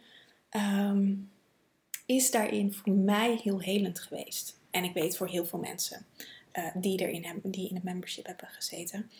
um, 0.51 1.31
is 2.07 2.31
daarin 2.31 2.73
voor 2.73 2.93
mij 2.93 3.41
heel 3.43 3.61
helend 3.61 4.01
geweest. 4.01 4.59
En 4.71 4.85
ik 4.85 4.93
weet 4.93 5.17
voor 5.17 5.29
heel 5.29 5.47
veel 5.47 5.59
mensen 5.59 6.07
uh, 6.53 6.67
die 6.75 6.99
erin 6.99 7.25
hebben, 7.25 7.51
die 7.51 7.69
in 7.69 7.75
het 7.75 7.85
membership 7.85 8.27
hebben 8.27 8.49
gezeten. 8.49 9.11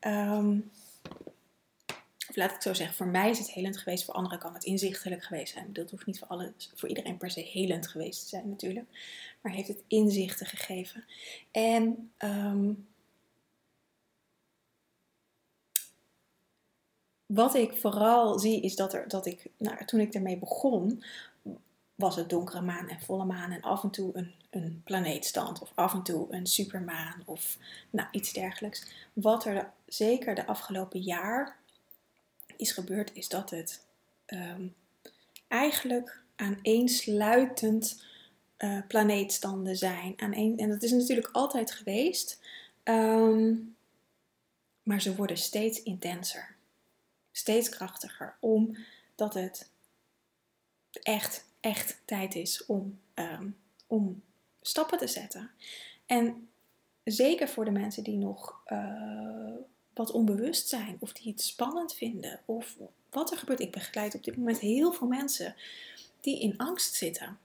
Um, 0.00 0.70
of 2.28 2.36
laat 2.36 2.50
ik 2.50 2.62
zo 2.62 2.74
zeggen, 2.74 2.96
voor 2.96 3.06
mij 3.06 3.30
is 3.30 3.38
het 3.38 3.50
helend 3.50 3.78
geweest, 3.78 4.04
voor 4.04 4.14
anderen 4.14 4.38
kan 4.38 4.54
het 4.54 4.64
inzichtelijk 4.64 5.24
geweest 5.24 5.52
zijn. 5.52 5.72
Dat 5.72 5.90
hoeft 5.90 6.06
niet 6.06 6.18
voor, 6.18 6.28
alle, 6.28 6.52
voor 6.74 6.88
iedereen 6.88 7.16
per 7.16 7.30
se 7.30 7.40
helend 7.40 7.88
geweest 7.88 8.22
te 8.22 8.28
zijn 8.28 8.48
natuurlijk. 8.48 8.86
Maar 9.40 9.52
heeft 9.52 9.68
het 9.68 9.82
inzichten 9.86 10.46
gegeven. 10.46 11.04
En 11.50 12.10
um, 12.18 12.86
wat 17.26 17.54
ik 17.54 17.76
vooral 17.76 18.38
zie 18.38 18.60
is 18.60 18.76
dat, 18.76 18.94
er, 18.94 19.08
dat 19.08 19.26
ik, 19.26 19.46
nou, 19.56 19.84
toen 19.84 20.00
ik 20.00 20.14
ermee 20.14 20.38
begon, 20.38 21.02
was 21.98 22.16
het 22.16 22.30
donkere 22.30 22.60
maan 22.60 22.88
en 22.88 23.00
volle 23.00 23.24
maan 23.24 23.50
en 23.50 23.62
af 23.62 23.82
en 23.82 23.90
toe 23.90 24.16
een, 24.16 24.34
een 24.50 24.82
planeetstand 24.84 25.60
of 25.60 25.72
af 25.74 25.92
en 25.92 26.02
toe 26.02 26.26
een 26.30 26.46
supermaan 26.46 27.22
of 27.24 27.56
nou, 27.90 28.08
iets 28.10 28.32
dergelijks. 28.32 28.86
Wat 29.12 29.44
er 29.44 29.70
zeker 29.86 30.34
de 30.34 30.46
afgelopen 30.46 31.00
jaar 31.00 31.56
is 32.56 32.72
gebeurd, 32.72 33.10
is 33.14 33.28
dat 33.28 33.50
het 33.50 33.84
um, 34.26 34.74
eigenlijk 35.48 36.20
aaneensluitend 36.36 38.04
uh, 38.58 38.80
planeetstanden 38.88 39.76
zijn. 39.76 40.14
Aaneen, 40.16 40.58
en 40.58 40.68
dat 40.68 40.82
is 40.82 40.92
natuurlijk 40.92 41.28
altijd 41.32 41.70
geweest, 41.70 42.40
um, 42.84 43.76
maar 44.82 45.00
ze 45.00 45.16
worden 45.16 45.38
steeds 45.38 45.82
intenser, 45.82 46.54
steeds 47.32 47.68
krachtiger, 47.68 48.36
omdat 48.40 49.34
het 49.34 49.70
echt 51.02 51.46
echt 51.60 52.02
tijd 52.04 52.34
is 52.34 52.66
om, 52.66 53.00
um, 53.14 53.56
om 53.86 54.22
stappen 54.60 54.98
te 54.98 55.06
zetten. 55.06 55.50
En 56.06 56.48
zeker 57.04 57.48
voor 57.48 57.64
de 57.64 57.70
mensen 57.70 58.02
die 58.02 58.16
nog 58.16 58.62
uh, 58.66 59.54
wat 59.94 60.10
onbewust 60.10 60.68
zijn 60.68 60.96
of 61.00 61.12
die 61.12 61.32
het 61.32 61.42
spannend 61.42 61.94
vinden 61.94 62.40
of 62.44 62.76
wat 63.10 63.30
er 63.30 63.38
gebeurt. 63.38 63.60
Ik 63.60 63.72
begeleid 63.72 64.14
op 64.14 64.24
dit 64.24 64.36
moment 64.36 64.58
heel 64.58 64.92
veel 64.92 65.06
mensen 65.06 65.54
die 66.20 66.40
in 66.40 66.56
angst 66.56 66.94
zitten. 66.94 67.38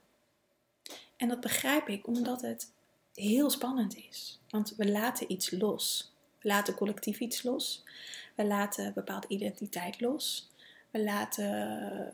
En 1.16 1.28
dat 1.28 1.40
begrijp 1.40 1.88
ik 1.88 2.06
omdat 2.06 2.42
het 2.42 2.70
heel 3.14 3.50
spannend 3.50 3.96
is. 3.96 4.38
Want 4.50 4.74
we 4.76 4.90
laten 4.90 5.32
iets 5.32 5.50
los. 5.50 6.12
We 6.38 6.48
laten 6.48 6.74
collectief 6.74 7.20
iets 7.20 7.42
los. 7.42 7.84
We 8.34 8.44
laten 8.44 8.92
bepaalde 8.92 9.28
identiteit 9.28 10.00
los. 10.00 10.48
We 10.94 11.02
laten 11.02 11.52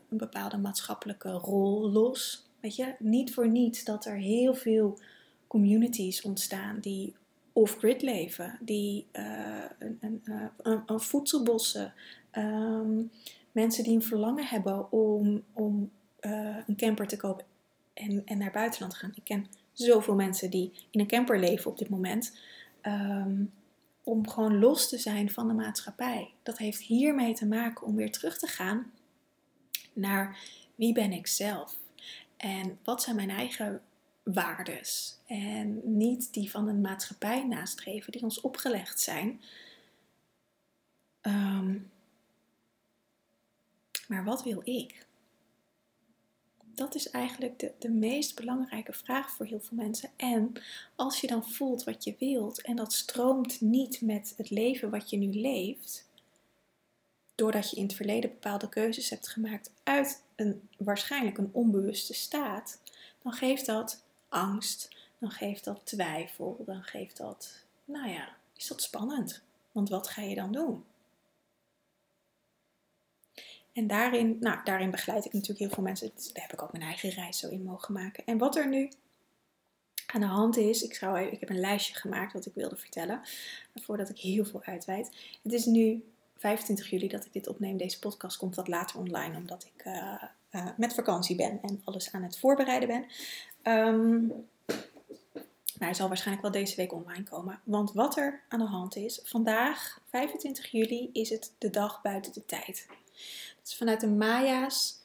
een 0.09 0.17
bepaalde 0.17 0.57
maatschappelijke 0.57 1.29
rol 1.29 1.91
los. 1.91 2.45
Weet 2.59 2.75
je, 2.75 2.95
niet 2.99 3.33
voor 3.33 3.47
niets 3.47 3.83
dat 3.83 4.05
er 4.05 4.15
heel 4.15 4.53
veel 4.53 4.99
communities 5.47 6.21
ontstaan 6.21 6.79
die 6.79 7.15
off-grid 7.53 8.01
leven, 8.01 8.57
die 8.61 9.05
uh, 9.13 9.63
een, 9.79 9.97
een, 10.01 10.21
eh, 10.25 10.43
een, 10.61 10.83
een, 10.85 10.99
voedselbossen, 10.99 11.93
um, 12.37 13.11
mensen 13.51 13.83
die 13.83 13.93
een 13.93 14.03
verlangen 14.03 14.45
hebben 14.45 14.91
om, 14.91 15.43
om 15.53 15.91
uh, 16.21 16.57
een 16.67 16.75
camper 16.75 17.07
te 17.07 17.17
kopen 17.17 17.45
en, 17.93 18.21
en 18.25 18.37
naar 18.37 18.51
buitenland 18.51 18.93
te 18.93 18.99
gaan. 18.99 19.13
Ik 19.15 19.23
ken 19.23 19.47
zoveel 19.71 20.15
mensen 20.15 20.49
die 20.49 20.71
in 20.89 20.99
een 20.99 21.07
camper 21.07 21.39
leven 21.39 21.71
op 21.71 21.77
dit 21.77 21.89
moment. 21.89 22.37
Um, 22.81 23.51
om 24.03 24.29
gewoon 24.29 24.59
los 24.59 24.89
te 24.89 24.97
zijn 24.97 25.31
van 25.31 25.47
de 25.47 25.53
maatschappij. 25.53 26.33
Dat 26.43 26.57
heeft 26.57 26.79
hiermee 26.79 27.33
te 27.33 27.45
maken 27.45 27.87
om 27.87 27.95
weer 27.95 28.11
terug 28.11 28.37
te 28.37 28.47
gaan 28.47 28.91
naar 29.93 30.39
wie 30.75 30.93
ben 30.93 31.11
ik 31.11 31.27
zelf 31.27 31.77
en 32.37 32.79
wat 32.83 33.01
zijn 33.01 33.15
mijn 33.15 33.29
eigen 33.29 33.81
waardes 34.23 35.17
en 35.25 35.97
niet 35.97 36.33
die 36.33 36.51
van 36.51 36.65
de 36.65 36.73
maatschappij 36.73 37.47
nastreven 37.47 38.11
die 38.11 38.23
ons 38.23 38.41
opgelegd 38.41 38.99
zijn. 38.99 39.41
Um, 41.21 41.91
maar 44.07 44.23
wat 44.23 44.43
wil 44.43 44.61
ik? 44.63 45.05
Dat 46.81 46.95
is 46.95 47.09
eigenlijk 47.09 47.59
de, 47.59 47.71
de 47.79 47.89
meest 47.89 48.35
belangrijke 48.35 48.93
vraag 48.93 49.31
voor 49.31 49.45
heel 49.45 49.59
veel 49.59 49.77
mensen. 49.77 50.09
En 50.15 50.53
als 50.95 51.21
je 51.21 51.27
dan 51.27 51.49
voelt 51.49 51.83
wat 51.83 52.03
je 52.03 52.15
wilt 52.19 52.61
en 52.61 52.75
dat 52.75 52.93
stroomt 52.93 53.61
niet 53.61 54.01
met 54.01 54.33
het 54.37 54.49
leven 54.49 54.89
wat 54.89 55.09
je 55.09 55.17
nu 55.17 55.39
leeft, 55.39 56.09
doordat 57.35 57.69
je 57.69 57.75
in 57.75 57.83
het 57.83 57.93
verleden 57.93 58.29
bepaalde 58.29 58.69
keuzes 58.69 59.09
hebt 59.09 59.27
gemaakt 59.27 59.71
uit 59.83 60.23
een 60.35 60.69
waarschijnlijk 60.77 61.37
een 61.37 61.49
onbewuste 61.51 62.13
staat, 62.13 62.81
dan 63.21 63.31
geeft 63.31 63.65
dat 63.65 64.03
angst, 64.29 64.89
dan 65.17 65.31
geeft 65.31 65.63
dat 65.63 65.81
twijfel, 65.83 66.63
dan 66.65 66.83
geeft 66.83 67.17
dat, 67.17 67.63
nou 67.85 68.09
ja, 68.09 68.35
is 68.57 68.67
dat 68.67 68.81
spannend. 68.81 69.41
Want 69.71 69.89
wat 69.89 70.07
ga 70.07 70.21
je 70.21 70.35
dan 70.35 70.51
doen? 70.51 70.83
En 73.73 73.87
daarin, 73.87 74.37
nou, 74.39 74.59
daarin 74.63 74.91
begeleid 74.91 75.25
ik 75.25 75.33
natuurlijk 75.33 75.59
heel 75.59 75.69
veel 75.69 75.83
mensen. 75.83 76.11
Daar 76.33 76.43
heb 76.43 76.53
ik 76.53 76.61
ook 76.61 76.71
mijn 76.71 76.83
eigen 76.83 77.09
reis 77.09 77.39
zo 77.39 77.49
in 77.49 77.63
mogen 77.63 77.93
maken. 77.93 78.25
En 78.25 78.37
wat 78.37 78.55
er 78.55 78.67
nu 78.67 78.89
aan 80.05 80.21
de 80.21 80.27
hand 80.27 80.57
is, 80.57 80.83
ik, 80.83 80.93
zou, 80.93 81.19
ik 81.19 81.39
heb 81.39 81.49
een 81.49 81.59
lijstje 81.59 81.95
gemaakt 81.95 82.33
wat 82.33 82.45
ik 82.45 82.53
wilde 82.53 82.75
vertellen, 82.75 83.21
voordat 83.75 84.09
ik 84.09 84.17
heel 84.17 84.45
veel 84.45 84.63
uitweid. 84.63 85.09
Het 85.43 85.53
is 85.53 85.65
nu 85.65 86.03
25 86.37 86.89
juli 86.89 87.07
dat 87.07 87.25
ik 87.25 87.33
dit 87.33 87.47
opneem. 87.47 87.77
Deze 87.77 87.99
podcast 87.99 88.37
komt 88.37 88.55
wat 88.55 88.67
later 88.67 88.97
online, 88.97 89.37
omdat 89.37 89.71
ik 89.75 89.85
uh, 89.85 90.23
uh, 90.51 90.67
met 90.77 90.93
vakantie 90.93 91.35
ben 91.35 91.59
en 91.61 91.81
alles 91.83 92.11
aan 92.11 92.23
het 92.23 92.39
voorbereiden 92.39 92.87
ben. 92.87 93.05
Um, 93.73 94.47
maar 95.81 95.89
hij 95.89 95.99
zal 95.99 96.07
waarschijnlijk 96.07 96.47
wel 96.47 96.61
deze 96.61 96.75
week 96.75 96.93
online 96.93 97.23
komen. 97.23 97.59
Want 97.63 97.91
wat 97.93 98.17
er 98.17 98.41
aan 98.47 98.59
de 98.59 98.65
hand 98.65 98.95
is, 98.95 99.19
vandaag, 99.23 100.01
25 100.09 100.71
juli, 100.71 101.09
is 101.13 101.29
het 101.29 101.53
de 101.57 101.69
dag 101.69 102.01
buiten 102.01 102.33
de 102.33 102.45
tijd. 102.45 102.87
Dus 103.63 103.75
vanuit 103.75 103.99
de 103.99 104.07
Maya's 104.07 104.99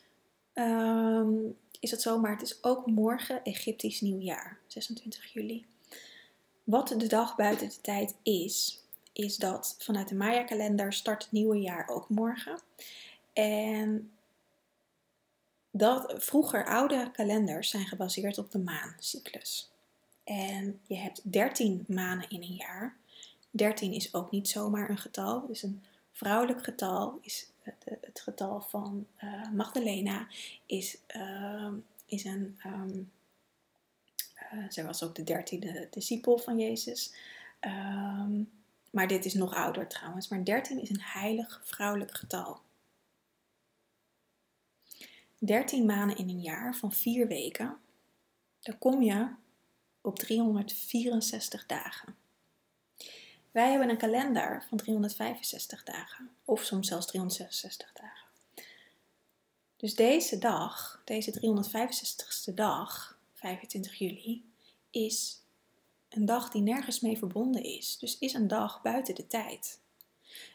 um, 0.54 1.56
is 1.80 1.90
het 1.90 2.02
zo, 2.02 2.18
maar 2.18 2.30
het 2.30 2.42
is 2.42 2.64
ook 2.64 2.86
morgen 2.86 3.44
Egyptisch 3.44 4.00
nieuwjaar, 4.00 4.58
26 4.66 5.32
juli. 5.32 5.66
Wat 6.64 6.88
de 6.88 7.06
dag 7.06 7.36
buiten 7.36 7.68
de 7.68 7.80
tijd 7.80 8.14
is, 8.22 8.82
is 9.12 9.36
dat 9.36 9.76
vanuit 9.78 10.08
de 10.08 10.14
Maya-kalender 10.14 10.92
start 10.92 11.22
het 11.22 11.32
nieuwe 11.32 11.60
jaar 11.60 11.88
ook 11.88 12.08
morgen. 12.08 12.60
En 13.32 14.10
dat 15.70 16.14
vroeger 16.16 16.66
oude 16.66 17.10
kalenders 17.10 17.70
zijn 17.70 17.86
gebaseerd 17.86 18.38
op 18.38 18.50
de 18.50 18.58
maancyclus. 18.58 19.70
En 20.24 20.80
je 20.86 20.96
hebt 20.96 21.32
13 21.32 21.84
maanden 21.88 22.30
in 22.30 22.42
een 22.42 22.54
jaar. 22.54 22.96
13 23.50 23.92
is 23.92 24.14
ook 24.14 24.30
niet 24.30 24.48
zomaar 24.48 24.90
een 24.90 24.98
getal. 24.98 25.46
Dus 25.46 25.62
een 25.62 25.82
vrouwelijk 26.12 26.64
getal 26.64 27.18
is 27.22 27.50
het 28.00 28.20
getal 28.20 28.60
van 28.60 29.06
uh, 29.24 29.50
Magdalena. 29.50 30.26
Is, 30.66 30.98
uh, 31.16 31.72
is 32.06 32.24
een. 32.24 32.58
Um, 32.66 33.10
uh, 34.52 34.64
zij 34.68 34.84
was 34.84 35.02
ook 35.02 35.14
de 35.14 35.24
dertiende 35.24 35.88
discipel 35.90 36.38
van 36.38 36.58
Jezus. 36.58 37.14
Um, 37.60 38.50
maar 38.90 39.08
dit 39.08 39.24
is 39.24 39.34
nog 39.34 39.54
ouder 39.54 39.86
trouwens. 39.86 40.28
Maar 40.28 40.44
13 40.44 40.80
is 40.80 40.90
een 40.90 41.00
heilig 41.00 41.60
vrouwelijk 41.64 42.16
getal. 42.16 42.60
13 45.38 45.86
maanden 45.86 46.16
in 46.16 46.28
een 46.28 46.40
jaar 46.40 46.74
van 46.74 46.92
4 46.92 47.26
weken. 47.26 47.76
Dan 48.60 48.78
kom 48.78 49.02
je 49.02 49.28
op 50.00 50.18
364 50.18 51.66
dagen. 51.66 52.16
Wij 53.56 53.70
hebben 53.70 53.88
een 53.88 53.96
kalender 53.96 54.64
van 54.68 54.78
365 54.78 55.82
dagen, 55.82 56.30
of 56.44 56.62
soms 56.62 56.88
zelfs 56.88 57.06
366 57.06 57.92
dagen. 57.92 58.28
Dus 59.76 59.94
deze 59.94 60.38
dag, 60.38 61.02
deze 61.04 61.32
365ste 61.32 62.54
dag, 62.54 63.18
25 63.34 63.94
juli, 63.94 64.44
is 64.90 65.42
een 66.08 66.24
dag 66.24 66.50
die 66.50 66.62
nergens 66.62 67.00
mee 67.00 67.18
verbonden 67.18 67.62
is. 67.62 67.98
Dus 67.98 68.18
is 68.18 68.34
een 68.34 68.48
dag 68.48 68.82
buiten 68.82 69.14
de 69.14 69.26
tijd. 69.26 69.80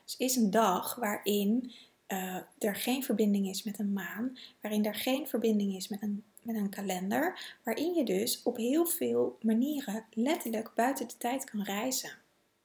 Dus 0.03 0.17
is 0.17 0.35
een 0.35 0.51
dag 0.51 0.95
waarin 0.95 1.73
uh, 2.07 2.35
er 2.57 2.75
geen 2.75 3.03
verbinding 3.03 3.47
is 3.47 3.63
met 3.63 3.79
een 3.79 3.93
maan, 3.93 4.37
waarin 4.61 4.85
er 4.85 4.95
geen 4.95 5.27
verbinding 5.27 5.75
is 5.75 5.87
met 5.87 6.01
een 6.01 6.23
met 6.41 6.55
een 6.55 6.69
kalender, 6.69 7.57
waarin 7.63 7.93
je 7.93 8.03
dus 8.03 8.43
op 8.43 8.57
heel 8.57 8.85
veel 8.85 9.37
manieren 9.41 10.05
letterlijk 10.13 10.73
buiten 10.75 11.07
de 11.07 11.17
tijd 11.17 11.43
kan 11.43 11.61
reizen. 11.61 12.20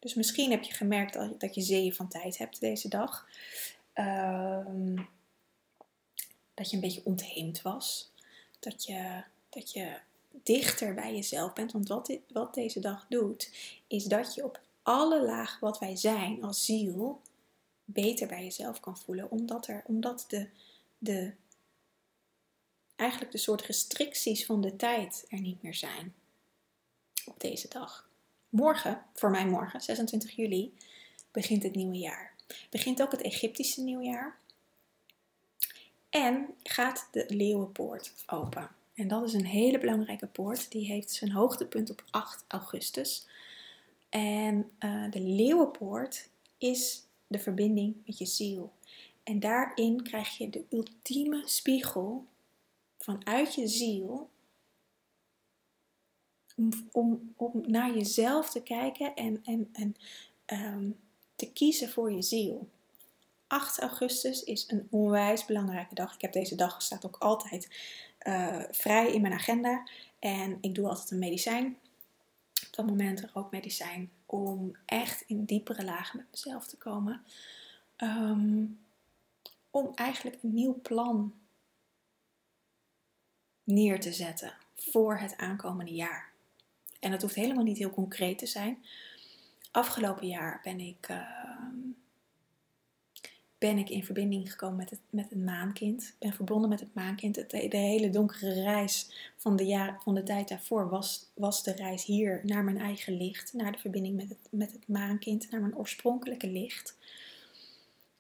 Dus 0.07 0.15
misschien 0.15 0.51
heb 0.51 0.63
je 0.63 0.73
gemerkt 0.73 1.41
dat 1.41 1.55
je 1.55 1.61
zeeën 1.61 1.95
van 1.95 2.09
tijd 2.09 2.39
hebt 2.39 2.61
deze 2.61 2.89
dag. 2.89 3.29
Ehm, 3.93 4.97
dat 6.55 6.71
je 6.71 6.75
een 6.75 6.83
beetje 6.83 7.05
ontheemd 7.05 7.63
was. 7.63 8.13
Dat 8.59 8.85
je, 8.85 9.23
dat 9.49 9.73
je 9.73 9.99
dichter 10.31 10.95
bij 10.95 11.15
jezelf 11.15 11.53
bent. 11.53 11.73
Want 11.73 11.89
wat, 11.89 12.19
wat 12.33 12.55
deze 12.55 12.81
dag 12.81 13.07
doet, 13.09 13.51
is 13.87 14.05
dat 14.05 14.35
je 14.35 14.45
op 14.45 14.61
alle 14.83 15.25
lagen 15.25 15.61
wat 15.61 15.79
wij 15.79 15.97
zijn 15.97 16.43
als 16.43 16.65
ziel 16.65 17.21
beter 17.85 18.27
bij 18.27 18.43
jezelf 18.43 18.81
kan 18.81 18.99
voelen. 18.99 19.31
Omdat, 19.31 19.67
er, 19.67 19.83
omdat 19.87 20.25
de, 20.29 20.49
de 20.99 21.33
eigenlijk 22.97 23.33
de 23.33 23.39
soort 23.39 23.63
restricties 23.63 24.47
van 24.47 24.61
de 24.61 24.77
tijd 24.77 25.25
er 25.29 25.41
niet 25.41 25.63
meer 25.63 25.75
zijn 25.75 26.15
op 27.25 27.41
deze 27.41 27.69
dag. 27.69 28.06
Morgen, 28.49 29.03
voor 29.15 29.31
mij 29.31 29.47
morgen, 29.47 29.81
26 29.81 30.31
juli, 30.37 30.75
begint 31.31 31.63
het 31.63 31.75
nieuwe 31.75 31.97
jaar. 31.97 32.35
Begint 32.71 33.03
ook 33.03 33.11
het 33.11 33.23
Egyptische 33.23 33.83
nieuwjaar. 33.83 34.39
En 36.11 36.55
gaat 36.63 37.09
de 37.11 37.25
Leeuwenpoort 37.29 38.13
open. 38.27 38.71
En 38.95 39.09
dat 39.09 39.25
is 39.25 39.33
een 39.33 39.47
hele 39.47 39.79
belangrijke 39.79 40.27
poort. 40.27 40.71
Die 40.71 40.87
heeft 40.87 41.11
zijn 41.11 41.33
hoogtepunt 41.33 41.91
op 41.91 42.05
8 42.11 42.45
augustus. 42.49 43.27
En 44.09 44.71
uh, 44.81 45.11
de 45.11 45.21
Leeuwenpoort 45.21 46.29
is 46.59 47.07
de 47.27 47.39
verbinding 47.39 47.97
met 48.07 48.19
je 48.19 48.27
ziel. 48.27 48.73
En 49.23 49.41
daarin 49.41 50.03
krijg 50.03 50.37
je 50.39 50.51
de 50.51 50.65
ultieme 50.71 51.43
spiegel 51.45 52.27
vanuit 52.99 53.55
je 53.55 53.67
ziel 53.67 54.31
om, 56.93 57.33
om, 57.37 57.51
naar 57.67 57.95
jezelf 57.95 58.51
te 58.51 58.63
kijken 58.63 59.15
en, 59.15 59.41
en, 59.45 59.69
en 59.73 59.97
ehm, 60.45 60.91
te 61.35 61.53
kiezen 61.53 61.91
voor 61.91 62.13
je 62.13 62.23
ziel. 62.23 62.69
8 63.47 63.81
augustus 63.81 64.45
is 64.45 64.65
een 64.69 64.87
onwijs 64.91 65.45
belangrijke 65.45 65.95
dag. 65.95 66.15
Ik 66.15 66.21
heb 66.21 66.33
deze 66.33 66.55
dag 66.55 66.83
staat 66.83 67.07
ook 67.07 67.17
altijd 67.17 67.69
uh, 68.27 68.63
vrij 68.71 69.13
in 69.13 69.21
mijn 69.21 69.33
agenda. 69.33 69.89
En 70.19 70.59
ik 70.61 70.75
doe 70.75 70.89
altijd 70.89 71.11
een 71.11 71.19
medicijn. 71.19 71.79
Op 72.67 72.77
dat 72.77 72.87
moment 72.87 73.35
ook 73.35 73.51
medicijn 73.51 74.11
om 74.27 74.77
echt 74.85 75.25
in 75.27 75.45
diepere 75.45 75.85
lagen 75.85 76.17
met 76.17 76.27
mezelf 76.31 76.67
te 76.67 76.77
komen. 76.77 77.23
Um, 77.97 78.79
om 79.71 79.93
eigenlijk 79.95 80.43
een 80.43 80.55
nieuw 80.55 80.81
plan 80.81 81.35
neer 83.65 84.01
te 84.01 84.13
zetten 84.13 84.55
voor 84.75 85.19
het 85.19 85.37
aankomende 85.37 85.95
jaar. 85.95 86.33
En 87.01 87.13
het 87.13 87.23
hoeft 87.23 87.35
helemaal 87.35 87.65
niet 87.65 87.79
heel 87.79 87.91
concreet 87.91 88.39
te 88.39 88.47
zijn. 88.47 88.85
Afgelopen 89.71 90.27
jaar 90.27 90.61
ben 90.63 90.81
ik, 90.81 91.09
uh, 91.11 91.19
ben 93.59 93.79
ik 93.79 93.91
in 93.91 94.05
verbinding 94.05 94.51
gekomen 94.51 94.77
met 94.77 94.91
het, 94.91 95.01
met 95.11 95.31
het 95.31 95.45
maankind. 95.45 96.15
Ben 96.19 96.33
verbonden 96.33 96.69
met 96.69 96.81
het 96.81 96.95
maankind. 96.95 97.37
Het, 97.37 97.51
de 97.51 97.77
hele 97.77 98.11
donkere 98.11 98.63
reis 98.63 99.11
van 99.37 99.57
de, 99.57 99.65
jaar, 99.65 100.01
van 100.03 100.15
de 100.15 100.23
tijd 100.23 100.49
daarvoor 100.49 100.89
was, 100.89 101.31
was 101.35 101.63
de 101.63 101.73
reis 101.73 102.05
hier 102.05 102.41
naar 102.45 102.65
mijn 102.65 102.79
eigen 102.79 103.17
licht. 103.17 103.53
Naar 103.53 103.73
de 103.73 103.79
verbinding 103.79 104.17
met 104.17 104.29
het, 104.29 104.49
met 104.51 104.73
het 104.73 104.89
maankind. 104.89 105.51
Naar 105.51 105.61
mijn 105.61 105.77
oorspronkelijke 105.77 106.49
licht. 106.49 106.97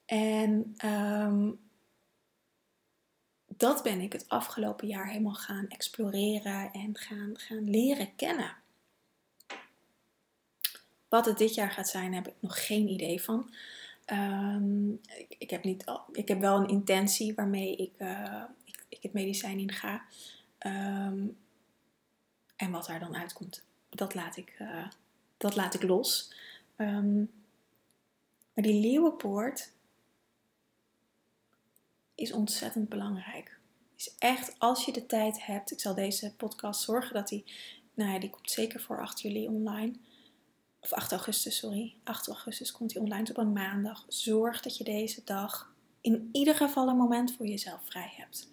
En 0.06 0.76
um, 0.84 1.58
dat 3.56 3.82
ben 3.82 4.00
ik 4.00 4.12
het 4.12 4.28
afgelopen 4.28 4.86
jaar 4.86 5.08
helemaal 5.08 5.34
gaan 5.34 5.68
exploreren 5.68 6.72
en 6.72 6.96
gaan, 6.96 7.38
gaan 7.38 7.70
leren 7.70 8.14
kennen. 8.16 8.56
Wat 11.16 11.26
het 11.26 11.38
dit 11.38 11.54
jaar 11.54 11.70
gaat 11.70 11.88
zijn, 11.88 12.14
heb 12.14 12.28
ik 12.28 12.34
nog 12.40 12.66
geen 12.66 12.88
idee 12.88 13.22
van. 13.22 13.54
Um, 14.12 15.00
ik, 15.38 15.50
heb 15.50 15.64
niet, 15.64 15.84
ik 16.12 16.28
heb 16.28 16.40
wel 16.40 16.56
een 16.56 16.68
intentie 16.68 17.34
waarmee 17.34 17.76
ik, 17.76 17.92
uh, 17.98 18.42
ik, 18.64 18.84
ik, 18.88 19.02
het 19.02 19.12
medicijn 19.12 19.58
in 19.58 19.72
ga. 19.72 20.04
Um, 20.66 21.36
en 22.56 22.70
wat 22.70 22.86
daar 22.86 23.00
dan 23.00 23.16
uitkomt, 23.16 23.64
dat 23.88 24.14
laat 24.14 24.36
ik, 24.36 24.56
uh, 24.58 24.86
dat 25.36 25.56
laat 25.56 25.74
ik 25.74 25.82
los. 25.82 26.34
Um, 26.76 27.30
maar 28.54 28.64
die 28.64 28.80
leeuwenpoort, 28.80 29.72
is 32.14 32.32
ontzettend 32.32 32.88
belangrijk. 32.88 33.58
Is 33.96 34.14
echt, 34.18 34.54
als 34.58 34.84
je 34.84 34.92
de 34.92 35.06
tijd 35.06 35.44
hebt, 35.44 35.70
ik 35.70 35.80
zal 35.80 35.94
deze 35.94 36.34
podcast 36.34 36.80
zorgen 36.80 37.14
dat 37.14 37.28
die, 37.28 37.44
nou 37.94 38.12
ja, 38.12 38.18
die 38.18 38.30
komt 38.30 38.50
zeker 38.50 38.80
voor 38.80 39.00
8 39.00 39.20
juli 39.20 39.46
online. 39.46 39.92
Of 40.86 40.92
8 40.92 41.12
augustus, 41.12 41.56
sorry. 41.56 41.94
8 42.04 42.28
augustus 42.28 42.72
komt 42.72 42.90
die 42.90 43.00
online 43.00 43.30
op 43.30 43.36
een 43.36 43.52
maandag. 43.52 44.04
Zorg 44.08 44.62
dat 44.62 44.76
je 44.76 44.84
deze 44.84 45.20
dag 45.24 45.72
in 46.00 46.28
ieder 46.32 46.54
geval 46.54 46.88
een 46.88 46.96
moment 46.96 47.36
voor 47.36 47.46
jezelf 47.46 47.80
vrij 47.84 48.12
hebt. 48.16 48.52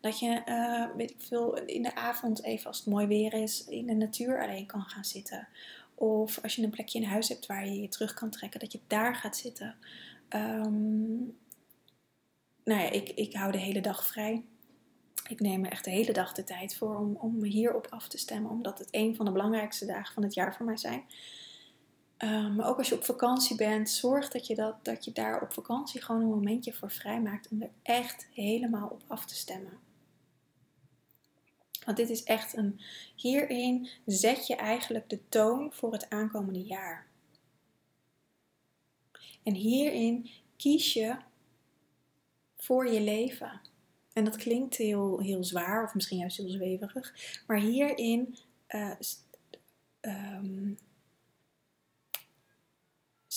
Dat 0.00 0.18
je, 0.18 0.42
uh, 0.46 0.96
weet 0.96 1.10
ik 1.10 1.16
veel, 1.18 1.54
in 1.54 1.82
de 1.82 1.94
avond 1.94 2.42
even 2.42 2.66
als 2.66 2.78
het 2.78 2.86
mooi 2.86 3.06
weer 3.06 3.32
is, 3.32 3.64
in 3.64 3.86
de 3.86 3.94
natuur 3.94 4.42
alleen 4.42 4.66
kan 4.66 4.82
gaan 4.82 5.04
zitten. 5.04 5.48
Of 5.94 6.38
als 6.42 6.56
je 6.56 6.62
een 6.62 6.70
plekje 6.70 6.98
in 6.98 7.08
huis 7.08 7.28
hebt 7.28 7.46
waar 7.46 7.66
je 7.66 7.80
je 7.80 7.88
terug 7.88 8.14
kan 8.14 8.30
trekken, 8.30 8.60
dat 8.60 8.72
je 8.72 8.80
daar 8.86 9.14
gaat 9.14 9.36
zitten. 9.36 9.74
Um, 10.28 11.36
nou 12.64 12.80
ja, 12.80 12.90
ik, 12.90 13.08
ik 13.08 13.34
hou 13.34 13.52
de 13.52 13.58
hele 13.58 13.80
dag 13.80 14.06
vrij. 14.06 14.44
Ik 15.28 15.40
neem 15.40 15.64
er 15.64 15.70
echt 15.70 15.84
de 15.84 15.90
hele 15.90 16.12
dag 16.12 16.32
de 16.32 16.44
tijd 16.44 16.76
voor 16.76 16.96
om, 16.98 17.16
om 17.16 17.42
hierop 17.42 17.86
af 17.90 18.08
te 18.08 18.18
stemmen, 18.18 18.50
omdat 18.50 18.78
het 18.78 18.88
een 18.90 19.16
van 19.16 19.24
de 19.24 19.32
belangrijkste 19.32 19.86
dagen 19.86 20.14
van 20.14 20.22
het 20.22 20.34
jaar 20.34 20.54
voor 20.54 20.66
mij 20.66 20.76
zijn. 20.76 21.04
Um, 22.18 22.54
maar 22.54 22.68
ook 22.68 22.78
als 22.78 22.88
je 22.88 22.94
op 22.94 23.04
vakantie 23.04 23.56
bent, 23.56 23.90
zorg 23.90 24.28
dat 24.28 24.46
je, 24.46 24.54
dat, 24.54 24.84
dat 24.84 25.04
je 25.04 25.12
daar 25.12 25.42
op 25.42 25.52
vakantie 25.52 26.02
gewoon 26.02 26.20
een 26.20 26.28
momentje 26.28 26.72
voor 26.72 26.90
vrijmaakt 26.90 27.48
om 27.48 27.62
er 27.62 27.70
echt 27.82 28.28
helemaal 28.32 28.88
op 28.88 29.02
af 29.06 29.26
te 29.26 29.34
stemmen. 29.34 29.78
Want 31.84 31.96
dit 31.96 32.10
is 32.10 32.22
echt 32.22 32.56
een. 32.56 32.80
Hierin 33.16 33.88
zet 34.06 34.46
je 34.46 34.56
eigenlijk 34.56 35.08
de 35.08 35.28
toon 35.28 35.72
voor 35.72 35.92
het 35.92 36.10
aankomende 36.10 36.62
jaar. 36.62 37.06
En 39.42 39.54
hierin 39.54 40.30
kies 40.56 40.92
je 40.92 41.16
voor 42.56 42.88
je 42.88 43.00
leven. 43.00 43.60
En 44.12 44.24
dat 44.24 44.36
klinkt 44.36 44.76
heel, 44.76 45.20
heel 45.20 45.44
zwaar 45.44 45.84
of 45.84 45.94
misschien 45.94 46.18
juist 46.18 46.36
heel 46.36 46.48
zweverig. 46.48 47.14
Maar 47.46 47.58
hierin 47.58 48.38
uh, 48.68 48.94
um, 50.00 50.78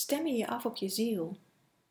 stem 0.10 0.28
je 0.28 0.48
af 0.48 0.65
op 0.65 0.76
je 0.76 0.89
ziel. 0.89 1.38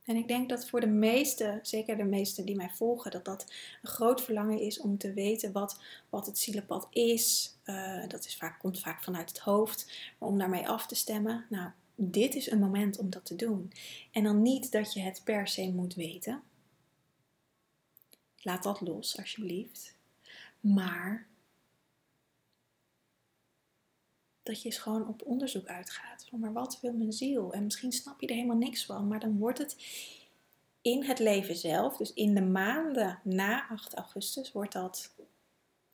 En 0.05 0.17
ik 0.17 0.29
denk 0.29 0.49
dat 0.49 0.69
voor 0.69 0.81
de 0.81 0.87
meesten, 0.87 1.59
zeker 1.63 1.97
de 1.97 2.05
meesten 2.05 2.47
die 2.47 2.57
mij 2.57 2.71
volgen, 2.71 3.11
dat 3.11 3.25
dat 3.25 3.53
een 3.83 3.89
groot 3.89 4.23
verlangen 4.23 4.61
is 4.61 4.81
om 4.81 4.99
te 4.99 5.13
weten 5.13 5.53
wat, 5.53 5.81
wat 6.09 6.27
het 6.27 6.39
zielenpad 6.39 6.87
is. 6.91 7.57
Uh, 7.65 8.09
dat 8.09 8.25
is 8.25 8.37
vaak, 8.37 8.59
komt 8.59 8.81
vaak 8.81 9.03
vanuit 9.03 9.29
het 9.29 9.39
hoofd. 9.39 9.93
Maar 10.19 10.29
om 10.29 10.39
daarmee 10.39 10.69
af 10.69 10.87
te 10.87 10.95
stemmen, 10.95 11.47
nou, 11.49 11.71
dit 11.95 12.35
is 12.35 12.51
een 12.51 12.59
moment 12.59 12.99
om 12.99 13.11
dat 13.11 13.25
te 13.25 13.37
doen. 13.37 13.73
En 14.13 14.23
dan 14.23 14.43
niet 14.43 14.73
dat 14.73 14.93
je 14.93 15.01
het 15.01 15.21
per 15.25 15.49
se 15.49 15.73
moet 15.73 15.95
weten. 15.95 16.43
Laat 18.37 18.63
dat 18.63 18.81
los, 18.81 19.19
alsjeblieft. 19.19 19.97
Maar 20.61 21.27
dat 24.49 24.63
je 24.63 24.69
eens 24.69 24.79
gewoon 24.79 25.09
op 25.09 25.23
onderzoek 25.27 25.67
uitgaat. 25.67 26.27
Van, 26.31 26.39
maar 26.39 26.53
wat 26.53 26.79
wil 26.81 26.93
mijn 26.93 27.13
ziel? 27.13 27.53
En 27.53 27.65
misschien 27.65 27.93
snap 27.93 28.21
je 28.21 28.27
er 28.27 28.35
helemaal 28.35 28.57
niks 28.57 28.85
van, 28.85 29.09
maar 29.09 29.21
dan 29.21 29.39
wordt 29.39 29.59
het 29.59 29.77
in 30.83 31.05
het 31.05 31.19
leven 31.19 31.57
zelf, 31.57 31.97
dus 31.97 32.13
in 32.13 32.35
de 32.35 32.43
maanden 32.43 33.21
na 33.23 33.69
8 33.69 33.95
augustus, 33.95 34.53
wordt 34.53 34.73
dat 34.73 35.15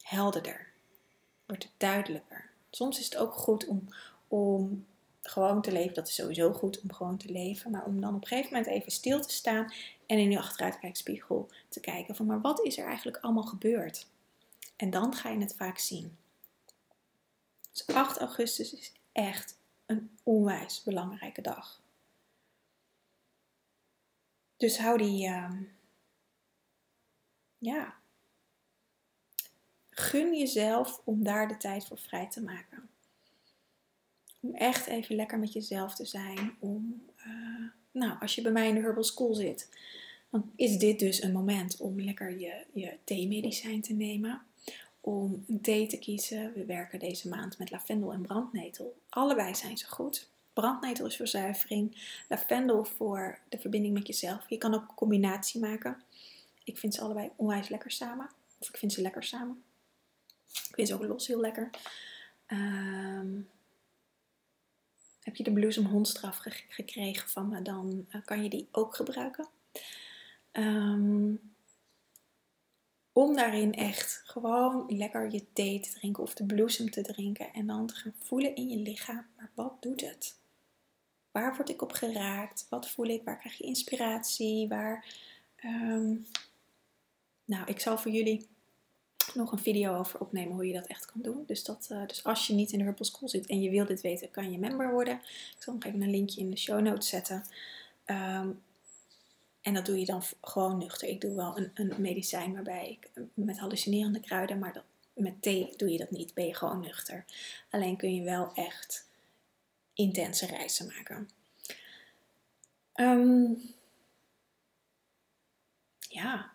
helderder. 0.02 0.72
Wordt 1.46 1.62
het 1.62 1.72
duidelijker. 1.76 2.50
Soms 2.70 2.98
is 2.98 3.04
het 3.04 3.16
ook 3.16 3.32
goed 3.32 3.66
om, 3.66 3.88
om 4.28 4.86
gewoon 5.20 5.62
te 5.62 5.72
leven. 5.72 5.94
Dat 5.94 6.08
is 6.08 6.14
sowieso 6.14 6.52
goed 6.52 6.80
om 6.80 6.92
gewoon 6.92 7.16
te 7.16 7.32
leven. 7.32 7.70
Maar 7.70 7.84
om 7.84 8.00
dan 8.00 8.14
op 8.14 8.20
een 8.20 8.26
gegeven 8.26 8.52
moment 8.52 8.72
even 8.72 8.92
stil 8.92 9.20
te 9.20 9.32
staan 9.32 9.72
en 10.06 10.18
in 10.18 10.30
je 10.30 10.38
achteruitkijkspiegel 10.38 11.48
te 11.68 11.80
kijken 11.80 12.14
van 12.14 12.26
maar 12.26 12.40
wat 12.40 12.60
is 12.60 12.78
er 12.78 12.86
eigenlijk 12.86 13.16
allemaal 13.16 13.42
gebeurd? 13.42 14.06
En 14.76 14.90
dan 14.90 15.14
ga 15.14 15.30
je 15.30 15.38
het 15.38 15.54
vaak 15.56 15.78
zien. 15.78 16.16
Dus 17.74 17.86
8 17.86 18.18
augustus 18.18 18.74
is 18.74 18.92
echt 19.12 19.58
een 19.86 20.18
onwijs 20.22 20.82
belangrijke 20.82 21.40
dag. 21.40 21.82
Dus 24.56 24.78
hou 24.78 24.98
die, 24.98 25.28
uh, 25.28 25.60
ja, 27.58 27.94
gun 29.90 30.36
jezelf 30.36 31.00
om 31.04 31.24
daar 31.24 31.48
de 31.48 31.56
tijd 31.56 31.86
voor 31.86 31.98
vrij 31.98 32.28
te 32.28 32.42
maken. 32.42 32.88
Om 34.40 34.54
echt 34.54 34.86
even 34.86 35.16
lekker 35.16 35.38
met 35.38 35.52
jezelf 35.52 35.94
te 35.94 36.04
zijn. 36.04 36.56
Om, 36.58 37.04
uh, 37.26 37.68
nou, 37.90 38.20
als 38.20 38.34
je 38.34 38.42
bij 38.42 38.52
mij 38.52 38.68
in 38.68 38.74
de 38.74 38.80
Herbal 38.80 39.04
School 39.04 39.34
zit, 39.34 39.68
dan 40.30 40.52
is 40.56 40.78
dit 40.78 40.98
dus 40.98 41.22
een 41.22 41.32
moment 41.32 41.76
om 41.76 42.00
lekker 42.00 42.38
je, 42.38 42.66
je 42.72 42.98
theemedicijn 43.04 43.80
te 43.80 43.92
nemen 43.92 44.42
om 45.04 45.44
een 45.48 45.60
thee 45.60 45.86
te 45.86 45.98
kiezen. 45.98 46.52
We 46.54 46.64
werken 46.64 46.98
deze 46.98 47.28
maand 47.28 47.58
met 47.58 47.70
lavendel 47.70 48.12
en 48.12 48.22
brandnetel. 48.22 48.96
Allebei 49.08 49.54
zijn 49.54 49.78
ze 49.78 49.88
goed. 49.88 50.28
Brandnetel 50.52 51.06
is 51.06 51.16
voor 51.16 51.26
zuivering, 51.26 52.08
lavendel 52.28 52.84
voor 52.84 53.38
de 53.48 53.58
verbinding 53.58 53.94
met 53.94 54.06
jezelf. 54.06 54.48
Je 54.48 54.58
kan 54.58 54.74
ook 54.74 54.88
een 54.88 54.94
combinatie 54.94 55.60
maken. 55.60 56.02
Ik 56.64 56.78
vind 56.78 56.94
ze 56.94 57.00
allebei 57.00 57.30
onwijs 57.36 57.68
lekker 57.68 57.90
samen. 57.90 58.30
Of 58.58 58.68
ik 58.68 58.76
vind 58.76 58.92
ze 58.92 59.00
lekker 59.00 59.22
samen. 59.22 59.62
Ik 60.52 60.74
vind 60.74 60.88
ze 60.88 60.94
ook 60.94 61.04
los 61.04 61.26
heel 61.26 61.40
lekker. 61.40 61.70
Ehm, 62.46 63.40
heb 65.20 65.36
je 65.36 65.44
de 65.44 65.52
bloesemhondstraf 65.52 66.42
gekregen 66.68 67.28
van 67.28 67.48
me, 67.48 67.62
dan 67.62 68.06
eh, 68.08 68.20
kan 68.24 68.42
je 68.42 68.48
die 68.48 68.68
ook 68.70 68.94
gebruiken. 68.94 69.48
Um, 70.52 71.53
om 73.14 73.36
daarin 73.36 73.74
echt 73.74 74.22
gewoon 74.24 74.84
lekker 74.88 75.32
je 75.32 75.44
thee 75.52 75.80
te 75.80 75.90
drinken 75.90 76.22
of 76.22 76.34
de 76.34 76.44
bloesem 76.44 76.90
te 76.90 77.02
drinken. 77.02 77.52
En 77.52 77.66
dan 77.66 77.86
te 77.86 77.94
gaan 77.94 78.14
voelen 78.18 78.54
in 78.54 78.68
je 78.68 78.76
lichaam, 78.76 79.26
maar 79.36 79.50
wat 79.54 79.82
doet 79.82 80.00
het? 80.00 80.36
Waar 81.30 81.56
word 81.56 81.68
ik 81.68 81.82
op 81.82 81.92
geraakt? 81.92 82.66
Wat 82.68 82.90
voel 82.90 83.06
ik? 83.06 83.24
Waar 83.24 83.38
krijg 83.38 83.58
je 83.58 83.64
inspiratie? 83.64 84.68
Waar... 84.68 85.06
Ehm, 85.56 86.14
nou, 87.44 87.66
ik 87.66 87.80
zal 87.80 87.98
voor 87.98 88.10
jullie 88.10 88.46
nog 89.34 89.52
een 89.52 89.58
video 89.58 89.98
over 89.98 90.20
opnemen 90.20 90.54
hoe 90.54 90.66
je 90.66 90.72
dat 90.72 90.86
echt 90.86 91.06
kan 91.06 91.22
doen. 91.22 91.44
Dus, 91.46 91.64
dat, 91.64 91.88
uh, 91.92 92.06
dus 92.06 92.24
als 92.24 92.46
je 92.46 92.54
niet 92.54 92.72
in 92.72 92.78
de 92.78 92.84
Herbal 92.84 93.04
School 93.04 93.28
zit 93.28 93.46
en 93.46 93.60
je 93.60 93.70
wil 93.70 93.86
dit 93.86 94.00
weten, 94.00 94.30
kan 94.30 94.52
je 94.52 94.58
member 94.58 94.92
worden. 94.92 95.14
Ik 95.56 95.62
zal 95.62 95.74
nog 95.74 95.84
even 95.84 96.02
een 96.02 96.10
linkje 96.10 96.40
in 96.40 96.50
de 96.50 96.56
show 96.56 96.80
notes 96.80 97.08
zetten. 97.08 97.44
Um, 98.06 98.62
en 99.64 99.74
dat 99.74 99.86
doe 99.86 99.98
je 99.98 100.04
dan 100.04 100.22
gewoon 100.40 100.78
nuchter. 100.78 101.08
Ik 101.08 101.20
doe 101.20 101.34
wel 101.34 101.58
een, 101.58 101.70
een 101.74 101.94
medicijn 101.98 102.52
waarbij 102.52 102.90
ik 102.90 103.10
met 103.34 103.58
hallucinerende 103.58 104.20
kruiden, 104.20 104.58
maar 104.58 104.72
dat, 104.72 104.84
met 105.12 105.42
thee 105.42 105.76
doe 105.76 105.90
je 105.90 105.98
dat 105.98 106.10
niet. 106.10 106.34
Ben 106.34 106.46
je 106.46 106.54
gewoon 106.54 106.80
nuchter. 106.80 107.24
Alleen 107.70 107.96
kun 107.96 108.14
je 108.14 108.22
wel 108.22 108.52
echt 108.54 109.08
intense 109.94 110.46
reizen 110.46 110.86
maken. 110.86 111.30
Um, 112.94 113.62
ja. 115.98 116.52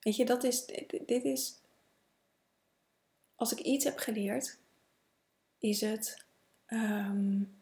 Weet 0.00 0.16
je, 0.16 0.24
dat 0.24 0.44
is. 0.44 0.66
Dit 1.06 1.24
is. 1.24 1.60
Als 3.34 3.52
ik 3.52 3.58
iets 3.58 3.84
heb 3.84 3.98
geleerd, 3.98 4.58
is 5.58 5.80
het. 5.80 6.24
Um, 6.68 7.57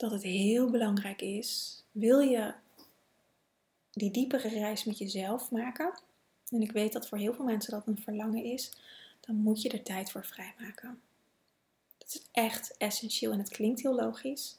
dat 0.00 0.10
het 0.10 0.22
heel 0.22 0.70
belangrijk 0.70 1.20
is, 1.22 1.82
wil 1.90 2.20
je 2.20 2.54
die 3.90 4.10
diepere 4.10 4.48
reis 4.48 4.84
met 4.84 4.98
jezelf 4.98 5.50
maken, 5.50 6.00
en 6.48 6.62
ik 6.62 6.72
weet 6.72 6.92
dat 6.92 7.08
voor 7.08 7.18
heel 7.18 7.34
veel 7.34 7.44
mensen 7.44 7.72
dat 7.72 7.86
een 7.86 8.02
verlangen 8.02 8.44
is, 8.44 8.72
dan 9.20 9.34
moet 9.36 9.62
je 9.62 9.68
er 9.68 9.82
tijd 9.82 10.10
voor 10.10 10.24
vrijmaken. 10.24 11.00
Dat 11.98 12.14
is 12.14 12.22
echt 12.32 12.76
essentieel 12.76 13.32
en 13.32 13.38
het 13.38 13.48
klinkt 13.48 13.82
heel 13.82 13.94
logisch. 13.94 14.58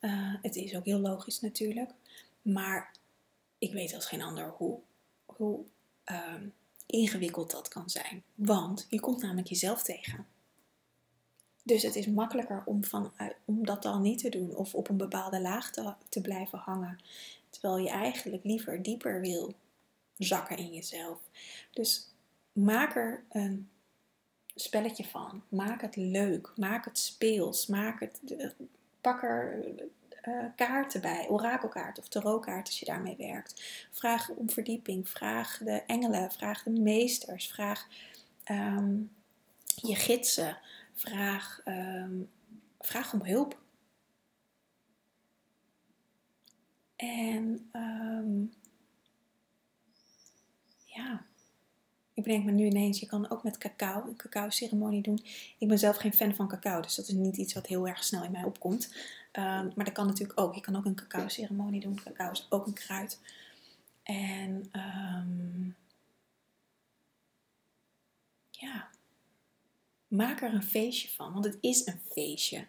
Uh, 0.00 0.34
het 0.42 0.56
is 0.56 0.76
ook 0.76 0.84
heel 0.84 0.98
logisch 0.98 1.40
natuurlijk, 1.40 1.90
maar 2.42 2.92
ik 3.58 3.72
weet 3.72 3.94
als 3.94 4.06
geen 4.06 4.22
ander 4.22 4.48
hoe, 4.48 4.78
hoe 5.24 5.64
uh, 6.10 6.34
ingewikkeld 6.86 7.50
dat 7.50 7.68
kan 7.68 7.90
zijn. 7.90 8.22
Want 8.34 8.86
je 8.88 9.00
komt 9.00 9.22
namelijk 9.22 9.48
jezelf 9.48 9.82
tegen. 9.82 10.26
Dus 11.66 11.82
het 11.82 11.96
is 11.96 12.06
makkelijker 12.06 12.62
om, 12.64 12.84
van, 12.84 13.12
om 13.44 13.66
dat 13.66 13.82
dan 13.82 14.02
niet 14.02 14.18
te 14.18 14.28
doen 14.28 14.56
of 14.56 14.74
op 14.74 14.88
een 14.88 14.96
bepaalde 14.96 15.40
laag 15.40 15.70
te, 15.70 15.94
te 16.08 16.20
blijven 16.20 16.58
hangen. 16.58 16.98
Terwijl 17.50 17.78
je 17.78 17.90
eigenlijk 17.90 18.44
liever 18.44 18.82
dieper 18.82 19.20
wil 19.20 19.54
zakken 20.18 20.56
in 20.56 20.72
jezelf. 20.72 21.18
Dus 21.72 22.08
maak 22.52 22.96
er 22.96 23.24
een 23.30 23.68
spelletje 24.54 25.04
van. 25.04 25.42
Maak 25.48 25.80
het 25.80 25.96
leuk. 25.96 26.52
Maak 26.56 26.84
het 26.84 26.98
speels. 26.98 27.66
Maak 27.66 28.00
het, 28.00 28.20
pak 29.00 29.22
er 29.22 29.64
uh, 30.24 30.44
kaarten 30.56 31.00
bij, 31.00 31.26
orakelkaart 31.28 31.98
of 31.98 32.08
tarotkaart 32.08 32.66
als 32.66 32.78
je 32.78 32.86
daarmee 32.86 33.16
werkt. 33.16 33.86
Vraag 33.90 34.28
om 34.28 34.50
verdieping. 34.50 35.08
Vraag 35.08 35.58
de 35.64 35.82
engelen. 35.86 36.32
Vraag 36.32 36.62
de 36.62 36.70
meesters. 36.70 37.48
Vraag 37.48 37.86
um, 38.50 39.10
je 39.74 39.94
gidsen. 39.94 40.58
Vraag, 40.96 41.60
ehm, 41.64 42.22
vraag 42.78 43.12
om 43.12 43.24
hulp. 43.24 43.58
En 46.96 47.70
um, 47.72 48.52
ja, 50.84 51.24
ik 52.14 52.22
bedenk 52.22 52.44
me 52.44 52.50
nu 52.50 52.64
ineens, 52.64 53.00
je 53.00 53.06
kan 53.06 53.30
ook 53.30 53.42
met 53.42 53.58
cacao, 53.58 54.08
een 54.08 54.16
cacao 54.16 54.50
ceremonie 54.50 55.02
doen. 55.02 55.20
Ik 55.58 55.68
ben 55.68 55.78
zelf 55.78 55.96
geen 55.96 56.14
fan 56.14 56.34
van 56.34 56.48
cacao, 56.48 56.80
dus 56.80 56.94
dat 56.94 57.08
is 57.08 57.14
niet 57.14 57.36
iets 57.36 57.54
wat 57.54 57.66
heel 57.66 57.88
erg 57.88 58.04
snel 58.04 58.24
in 58.24 58.30
mij 58.30 58.44
opkomt. 58.44 58.94
Um, 59.32 59.72
maar 59.74 59.84
dat 59.84 59.92
kan 59.92 60.06
natuurlijk 60.06 60.40
ook. 60.40 60.54
Je 60.54 60.60
kan 60.60 60.76
ook 60.76 60.84
een 60.84 60.94
cacao 60.94 61.28
ceremonie 61.28 61.80
doen. 61.80 62.00
Cacao 62.04 62.30
is 62.30 62.46
ook 62.50 62.66
een 62.66 62.72
kruid. 62.72 63.20
En 64.02 64.68
ehm, 64.72 65.64
ja, 68.50 68.88
maak 70.08 70.42
er 70.42 70.54
een 70.54 70.62
feestje 70.62 71.08
van, 71.08 71.32
want 71.32 71.44
het 71.44 71.58
is 71.60 71.86
een 71.86 72.00
feestje. 72.10 72.66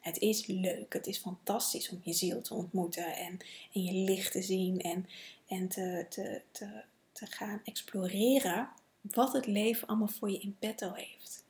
Het 0.00 0.18
is 0.18 0.46
leuk, 0.46 0.92
het 0.92 1.06
is 1.06 1.18
fantastisch 1.18 1.90
om 1.90 2.00
je 2.02 2.12
ziel 2.12 2.40
te 2.40 2.54
ontmoeten 2.54 3.16
en, 3.16 3.38
en 3.72 3.82
je 3.82 3.92
licht 3.92 4.32
te 4.32 4.42
zien 4.42 4.80
en, 4.80 5.06
en 5.46 5.68
te, 5.68 6.06
te, 6.08 6.42
te, 7.12 7.26
gaan 7.26 7.60
exploreren 7.64 8.68
wat 9.00 9.32
het 9.32 9.46
leven 9.46 9.88
allemaal 9.88 10.08
voor 10.08 10.30
je 10.30 10.38
in 10.38 10.56
petto 10.58 10.92
heeft. 10.92 11.44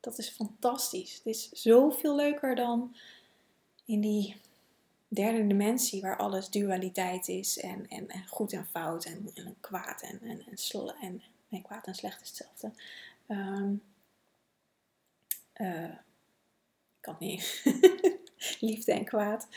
Dat 0.00 0.18
is 0.18 0.28
fantastisch. 0.28 1.14
Het 1.14 1.26
is 1.26 1.50
zoveel 1.50 2.16
leuker 2.16 2.54
dan 2.54 2.96
in 3.84 4.00
die 4.00 4.36
derde 5.08 5.46
dimensie 5.46 6.00
waar 6.00 6.16
alles 6.16 6.50
dualiteit 6.50 7.28
is 7.28 7.58
en, 7.58 7.88
en, 7.88 8.08
goed 8.28 8.52
en 8.52 8.66
fout 8.66 9.04
en, 9.04 9.30
en 9.34 9.56
kwaad 9.60 10.02
en, 10.02 10.20
en, 10.22 10.44
en, 11.00 11.22
en 11.48 11.62
kwaad 11.62 11.86
en 11.86 11.94
slecht 11.94 12.20
is 12.20 12.28
hetzelfde. 12.28 12.72
Um, 13.28 13.82
uh, 15.58 15.84
ik 15.84 17.00
kan 17.00 17.16
niet. 17.18 17.62
liefde 18.60 18.92
en 18.92 19.04
kwaad. 19.04 19.48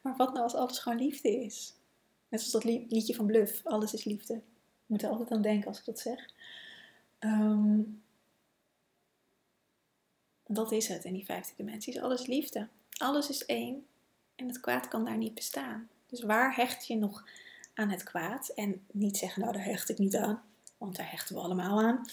Maar 0.00 0.16
wat 0.16 0.32
nou 0.32 0.42
als 0.42 0.54
alles 0.54 0.78
gewoon 0.78 0.98
liefde 0.98 1.44
is? 1.44 1.74
Net 2.28 2.40
zoals 2.40 2.64
dat 2.64 2.90
liedje 2.90 3.14
van 3.14 3.26
Bluff, 3.26 3.66
alles 3.66 3.94
is 3.94 4.04
liefde. 4.04 4.34
Ik 4.34 4.42
moet 4.86 5.02
er 5.02 5.08
altijd 5.08 5.30
aan 5.30 5.42
denken 5.42 5.68
als 5.68 5.78
ik 5.78 5.84
dat 5.84 5.98
zeg. 5.98 6.28
Um, 7.20 8.02
dat 10.46 10.72
is 10.72 10.88
het 10.88 11.04
in 11.04 11.12
die 11.12 11.24
vijfde 11.24 11.52
dimensie. 11.56 11.94
Is 11.94 12.00
alles 12.00 12.26
liefde. 12.26 12.68
Alles 12.90 13.28
is 13.28 13.44
één. 13.46 13.86
En 14.34 14.46
het 14.46 14.60
kwaad 14.60 14.88
kan 14.88 15.04
daar 15.04 15.16
niet 15.16 15.34
bestaan. 15.34 15.88
Dus 16.06 16.22
waar 16.22 16.54
hecht 16.54 16.86
je 16.86 16.96
nog 16.96 17.24
aan 17.74 17.90
het 17.90 18.02
kwaad? 18.02 18.48
En 18.48 18.86
niet 18.90 19.16
zeggen, 19.16 19.40
nou 19.40 19.52
daar 19.52 19.64
hecht 19.64 19.88
ik 19.88 19.98
niet 19.98 20.16
aan. 20.16 20.42
Want 20.78 20.96
daar 20.96 21.10
hechten 21.10 21.34
we 21.34 21.40
allemaal 21.40 21.82
aan. 21.82 22.06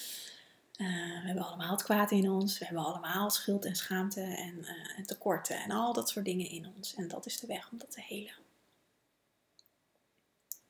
Uh, 0.80 0.88
we 1.22 1.26
hebben 1.26 1.46
allemaal 1.46 1.72
het 1.72 1.84
kwaad 1.84 2.12
in 2.12 2.30
ons. 2.30 2.58
We 2.58 2.66
hebben 2.66 2.84
allemaal 2.84 3.30
schuld 3.30 3.66
en 3.66 3.76
schaamte 3.76 4.22
en, 4.22 4.58
uh, 4.58 4.98
en, 4.98 5.06
tekorten 5.06 5.58
en 5.58 5.72
al 5.72 5.94
dat 5.94 6.10
soort 6.10 6.26
dingen 6.26 6.50
in 6.50 6.74
ons. 6.78 6.96
En 6.96 7.08
dat 7.08 7.26
is 7.26 7.40
de 7.40 7.48
weg 7.48 7.72
om 7.72 7.78
dat 7.78 7.92
te 7.92 8.02
helen. 8.02 8.34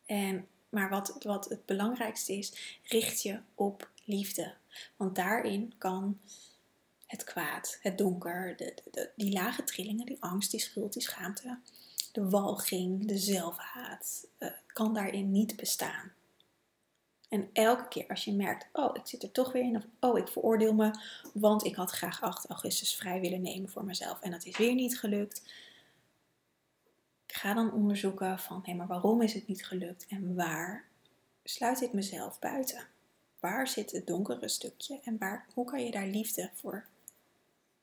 En, 0.06 0.48
maar 0.70 0.90
wat, 0.90 1.16
wat 1.24 1.50
het 1.50 1.66
belangrijkste 1.66 2.34
is, 2.34 2.80
richt 2.84 3.22
je 3.22 3.40
op 3.56 3.90
liefde. 4.06 4.54
Want 4.96 5.16
daarin 5.16 5.74
kan 5.78 6.20
het 7.06 7.24
kwaad, 7.24 7.78
het 7.82 7.98
donker, 7.98 8.58
de, 8.58 9.10
die 9.16 9.32
lage 9.32 9.64
trillingen, 9.64 10.06
die 10.06 10.22
angst, 10.22 10.52
die 10.52 10.60
schuld, 10.60 10.94
die 10.94 11.02
schaamte, 11.02 11.60
de 12.12 12.30
walging, 12.30 13.08
de 13.08 13.18
zelfhaat, 13.18 14.28
uh, 14.40 14.50
kan 14.68 14.94
daarin 14.94 15.32
niet 15.32 15.56
bestaan. 15.56 16.12
En 17.30 17.50
elke 17.54 17.88
keer 17.88 18.08
als 18.08 18.26
je 18.26 18.34
merkt, 18.34 18.68
oh, 18.74 18.96
ik 18.96 19.08
zit 19.08 19.24
er 19.24 19.32
toch 19.32 19.52
weer 19.52 19.64
in, 19.64 19.76
of 19.76 19.86
oh, 20.00 20.18
ik 20.18 20.28
veroordeel 20.28 20.74
me, 20.74 20.92
want 21.34 21.66
ik 21.66 21.76
had 21.76 21.92
graag 21.92 22.22
8 22.22 22.48
augustus 22.48 22.96
vrij 22.96 23.20
willen 23.20 23.42
nemen 23.42 23.70
voor 23.70 23.86
mezelf 23.86 24.22
en 24.22 24.32
dat 24.32 24.46
is 24.46 24.58
weer 24.58 24.74
niet 24.74 25.00
gelukt. 25.00 25.54
ga 27.28 27.54
dan 27.54 27.74
onderzoeken 27.74 28.40
van, 28.40 28.62
hé, 28.64 28.74
maar 28.74 28.88
waarom 28.88 29.22
is 29.22 29.34
het 29.34 29.48
niet 29.48 29.66
gelukt 29.66 30.06
en 30.08 30.36
waar 30.36 30.86
sluit 31.44 31.82
ik 31.82 31.94
mezelf 31.94 32.40
buiten? 32.40 32.88
Waar 33.40 33.68
zit 33.68 33.92
het 33.92 34.08
donkere 34.08 34.48
stukje 34.48 35.00
en 35.04 35.18
waar, 35.18 35.46
hoe 35.54 35.66
kan 35.66 35.84
je 35.84 35.92
daar 35.92 36.08
liefde 36.08 36.50
voor 36.54 36.86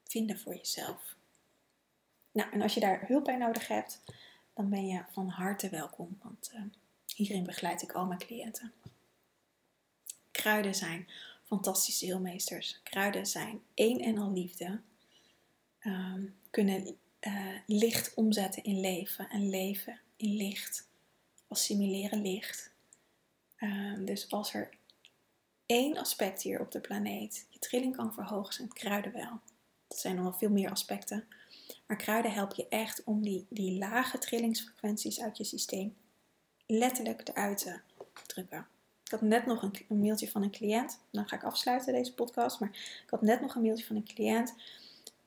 vinden 0.08 0.38
voor 0.38 0.54
jezelf. 0.54 1.16
Nou, 2.32 2.50
en 2.52 2.62
als 2.62 2.74
je 2.74 2.80
daar 2.80 3.04
hulp 3.06 3.24
bij 3.24 3.36
nodig 3.36 3.68
hebt, 3.68 4.00
dan 4.54 4.68
ben 4.68 4.86
je 4.86 5.02
van 5.10 5.28
harte 5.28 5.68
welkom, 5.68 6.18
want 6.22 6.50
uh, 6.54 6.60
hierin 7.14 7.44
begeleid 7.44 7.82
ik 7.82 7.92
al 7.92 8.06
mijn 8.06 8.18
cliënten. 8.18 8.72
Kruiden 10.46 10.74
zijn 10.74 11.08
fantastische 11.44 12.04
heelmeesters. 12.04 12.80
Kruiden 12.82 13.26
zijn 13.26 13.60
één 13.74 14.00
en 14.00 14.18
al 14.18 14.32
liefde. 14.32 14.80
Um, 15.80 16.36
kunnen 16.50 16.96
uh, 17.20 17.58
licht 17.66 18.14
omzetten 18.14 18.64
in 18.64 18.80
leven 18.80 19.28
en 19.28 19.48
leven 19.48 20.00
in 20.16 20.36
licht. 20.36 20.88
Assimileren 21.48 22.22
licht. 22.22 22.70
Um, 23.58 24.04
dus 24.04 24.30
als 24.30 24.54
er 24.54 24.70
één 25.66 25.96
aspect 25.96 26.42
hier 26.42 26.60
op 26.60 26.70
de 26.70 26.80
planeet 26.80 27.46
je 27.50 27.58
trilling 27.58 27.96
kan 27.96 28.14
verhogen, 28.14 28.54
zijn 28.54 28.72
kruiden 28.72 29.12
wel. 29.12 29.40
Er 29.88 29.98
zijn 29.98 30.14
nog 30.14 30.24
wel 30.24 30.38
veel 30.38 30.50
meer 30.50 30.70
aspecten. 30.70 31.28
Maar 31.86 31.96
kruiden 31.96 32.32
helpen 32.32 32.56
je 32.56 32.68
echt 32.68 33.04
om 33.04 33.22
die, 33.22 33.46
die 33.48 33.78
lage 33.78 34.18
trillingsfrequenties 34.18 35.20
uit 35.20 35.36
je 35.36 35.44
systeem 35.44 35.96
letterlijk 36.66 37.28
eruit 37.28 37.58
te 37.58 37.80
drukken. 38.26 38.66
Ik 39.06 39.12
had 39.12 39.20
net 39.20 39.46
nog 39.46 39.62
een, 39.62 40.00
mailtje 40.00 40.30
van 40.30 40.42
een 40.42 40.50
cliënt. 40.50 41.00
Dan 41.10 41.28
ga 41.28 41.36
ik 41.36 41.44
afsluiten 41.44 41.92
deze 41.92 42.14
podcast. 42.14 42.60
Maar 42.60 42.68
ik 43.04 43.10
had 43.10 43.22
net 43.22 43.40
nog 43.40 43.54
een 43.54 43.62
mailtje 43.62 43.84
van 43.84 43.96
een 43.96 44.04
cliënt. 44.04 44.54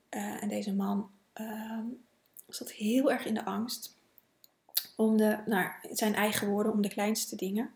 Uh, 0.09 0.43
en 0.43 0.49
deze 0.49 0.73
man 0.73 1.09
uh, 1.41 1.79
zat 2.47 2.71
heel 2.71 3.11
erg 3.11 3.25
in 3.25 3.33
de 3.33 3.45
angst. 3.45 3.95
Om 4.95 5.17
de, 5.17 5.37
nou, 5.45 5.71
zijn 5.91 6.15
eigen 6.15 6.47
woorden, 6.47 6.71
om 6.71 6.81
de 6.81 6.89
kleinste 6.89 7.35
dingen. 7.35 7.71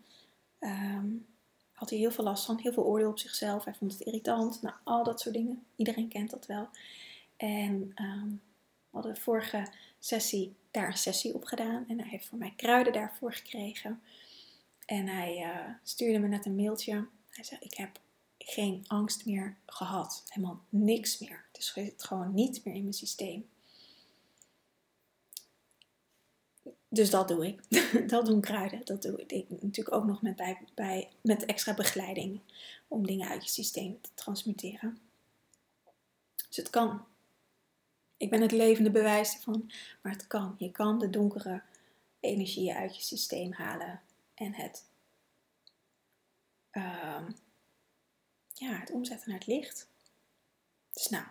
Um, 0.59 1.25
had 1.71 1.89
hij 1.89 1.99
heel 1.99 2.11
veel 2.11 2.23
last 2.23 2.45
van, 2.45 2.57
heel 2.57 2.73
veel 2.73 2.85
oordeel 2.85 3.09
op 3.09 3.19
zichzelf. 3.19 3.63
Hij 3.63 3.73
vond 3.73 3.91
het 3.91 4.01
irritant, 4.01 4.61
nou, 4.61 4.75
al 4.83 5.03
dat 5.03 5.21
soort 5.21 5.35
dingen. 5.35 5.63
Iedereen 5.75 6.07
kent 6.07 6.29
dat 6.29 6.45
wel. 6.45 6.67
En 7.37 7.93
um, 7.95 8.41
we 8.89 8.99
hadden 8.99 9.13
de 9.13 9.21
vorige 9.21 9.67
sessie 9.99 10.55
daar 10.71 10.87
een 10.87 10.97
sessie 10.97 11.33
op 11.33 11.43
gedaan. 11.43 11.85
En 11.87 11.99
hij 11.99 12.09
heeft 12.09 12.25
voor 12.25 12.37
mij 12.37 12.53
kruiden 12.55 12.93
daarvoor 12.93 13.33
gekregen. 13.33 14.01
En 14.85 15.07
hij 15.07 15.37
uh, 15.37 15.73
stuurde 15.83 16.19
me 16.19 16.27
net 16.27 16.45
een 16.45 16.55
mailtje. 16.55 17.07
Hij 17.29 17.43
zei, 17.43 17.59
ik 17.61 17.73
heb 17.73 17.99
geen 18.37 18.83
angst 18.87 19.25
meer 19.25 19.57
gehad. 19.65 20.23
Helemaal 20.27 20.61
niks 20.69 21.19
meer. 21.19 21.45
Het 21.51 21.57
is 21.57 21.93
gewoon 21.97 22.33
niet 22.33 22.65
meer 22.65 22.75
in 22.75 22.81
mijn 22.81 22.93
systeem. 22.93 23.49
Dus 26.87 27.09
dat 27.09 27.27
doe 27.27 27.47
ik. 27.47 27.61
dat 28.09 28.25
doen 28.25 28.41
kruiden. 28.41 28.85
Dat 28.85 29.01
doe 29.01 29.23
ik 29.27 29.49
natuurlijk 29.49 29.95
ook 29.95 30.05
nog 30.05 30.21
met, 30.21 30.35
bij, 30.35 30.57
bij, 30.73 31.09
met 31.21 31.45
extra 31.45 31.73
begeleiding. 31.73 32.39
Om 32.87 33.05
dingen 33.05 33.29
uit 33.29 33.43
je 33.43 33.49
systeem 33.49 34.01
te 34.01 34.09
transmuteren. 34.13 34.97
Dus 36.47 36.57
het 36.57 36.69
kan. 36.69 37.05
Ik 38.17 38.29
ben 38.29 38.41
het 38.41 38.51
levende 38.51 38.91
bewijs 38.91 39.33
ervan. 39.33 39.71
Maar 40.01 40.11
het 40.11 40.27
kan. 40.27 40.55
Je 40.57 40.71
kan 40.71 40.99
de 40.99 41.09
donkere 41.09 41.61
energieën 42.19 42.75
uit 42.75 42.95
je 42.95 43.01
systeem 43.01 43.51
halen. 43.51 44.01
En 44.33 44.53
het, 44.53 44.85
uh, 46.71 47.27
ja, 48.53 48.79
het 48.79 48.91
omzetten 48.91 49.29
naar 49.29 49.39
het 49.39 49.47
licht. 49.47 49.87
Dus 50.93 51.09
nou, 51.09 51.25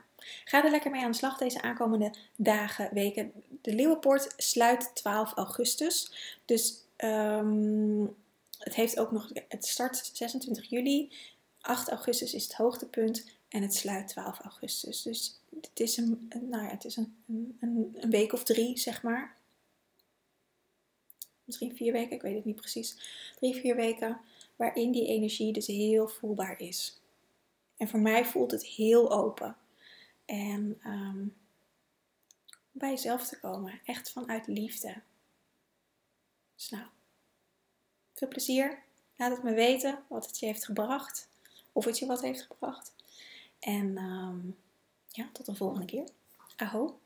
Ga 0.44 0.64
er 0.64 0.70
lekker 0.70 0.90
mee 0.90 1.02
aan 1.02 1.10
de 1.10 1.16
slag 1.16 1.38
deze 1.38 1.62
aankomende 1.62 2.14
dagen, 2.36 2.88
weken. 2.92 3.32
De 3.62 3.74
Leeuwenpoort 3.74 4.34
sluit 4.36 4.90
12 4.94 5.32
augustus. 5.32 6.12
Dus 6.44 6.74
um, 6.96 8.16
het 8.58 8.74
heeft 8.74 8.98
ook 8.98 9.10
nog. 9.10 9.30
Het 9.48 9.66
start 9.66 10.10
26 10.12 10.70
juli. 10.70 11.12
8 11.60 11.88
augustus 11.88 12.34
is 12.34 12.42
het 12.42 12.54
hoogtepunt. 12.54 13.24
En 13.48 13.62
het 13.62 13.74
sluit 13.74 14.08
12 14.08 14.38
augustus. 14.38 15.02
Dus 15.02 15.38
het 15.60 15.80
is 15.80 15.96
een, 15.96 16.30
nou 16.40 16.64
ja, 16.64 16.70
het 16.70 16.84
is 16.84 16.96
een, 16.96 17.16
een, 17.60 17.96
een 18.00 18.10
week 18.10 18.32
of 18.32 18.44
drie, 18.44 18.78
zeg 18.78 19.02
maar. 19.02 19.36
Misschien 21.44 21.76
vier 21.76 21.92
weken, 21.92 22.16
ik 22.16 22.22
weet 22.22 22.34
het 22.34 22.44
niet 22.44 22.56
precies. 22.56 22.96
Drie, 23.36 23.54
vier 23.54 23.76
weken. 23.76 24.20
Waarin 24.56 24.92
die 24.92 25.06
energie 25.06 25.52
dus 25.52 25.66
heel 25.66 26.08
voelbaar 26.08 26.60
is. 26.60 27.00
En 27.76 27.88
voor 27.88 28.00
mij 28.00 28.24
voelt 28.24 28.50
het 28.50 28.66
heel 28.66 29.12
open. 29.12 29.56
En 30.24 30.80
um, 30.86 31.36
bij 32.70 32.90
jezelf 32.90 33.28
te 33.28 33.40
komen. 33.40 33.80
Echt 33.84 34.12
vanuit 34.12 34.46
liefde. 34.46 35.02
Dus 36.54 36.70
nou, 36.70 36.86
veel 38.14 38.28
plezier. 38.28 38.82
Laat 39.16 39.30
het 39.30 39.42
me 39.42 39.54
weten 39.54 40.04
wat 40.08 40.26
het 40.26 40.38
je 40.38 40.46
heeft 40.46 40.64
gebracht. 40.64 41.28
Of 41.72 41.84
het 41.84 41.98
je 41.98 42.06
wat 42.06 42.22
heeft 42.22 42.42
gebracht. 42.42 42.94
En 43.58 43.98
um, 43.98 44.56
ja, 45.08 45.30
tot 45.32 45.46
de 45.46 45.54
volgende 45.54 45.86
keer. 45.86 46.08
Aho. 46.56 47.00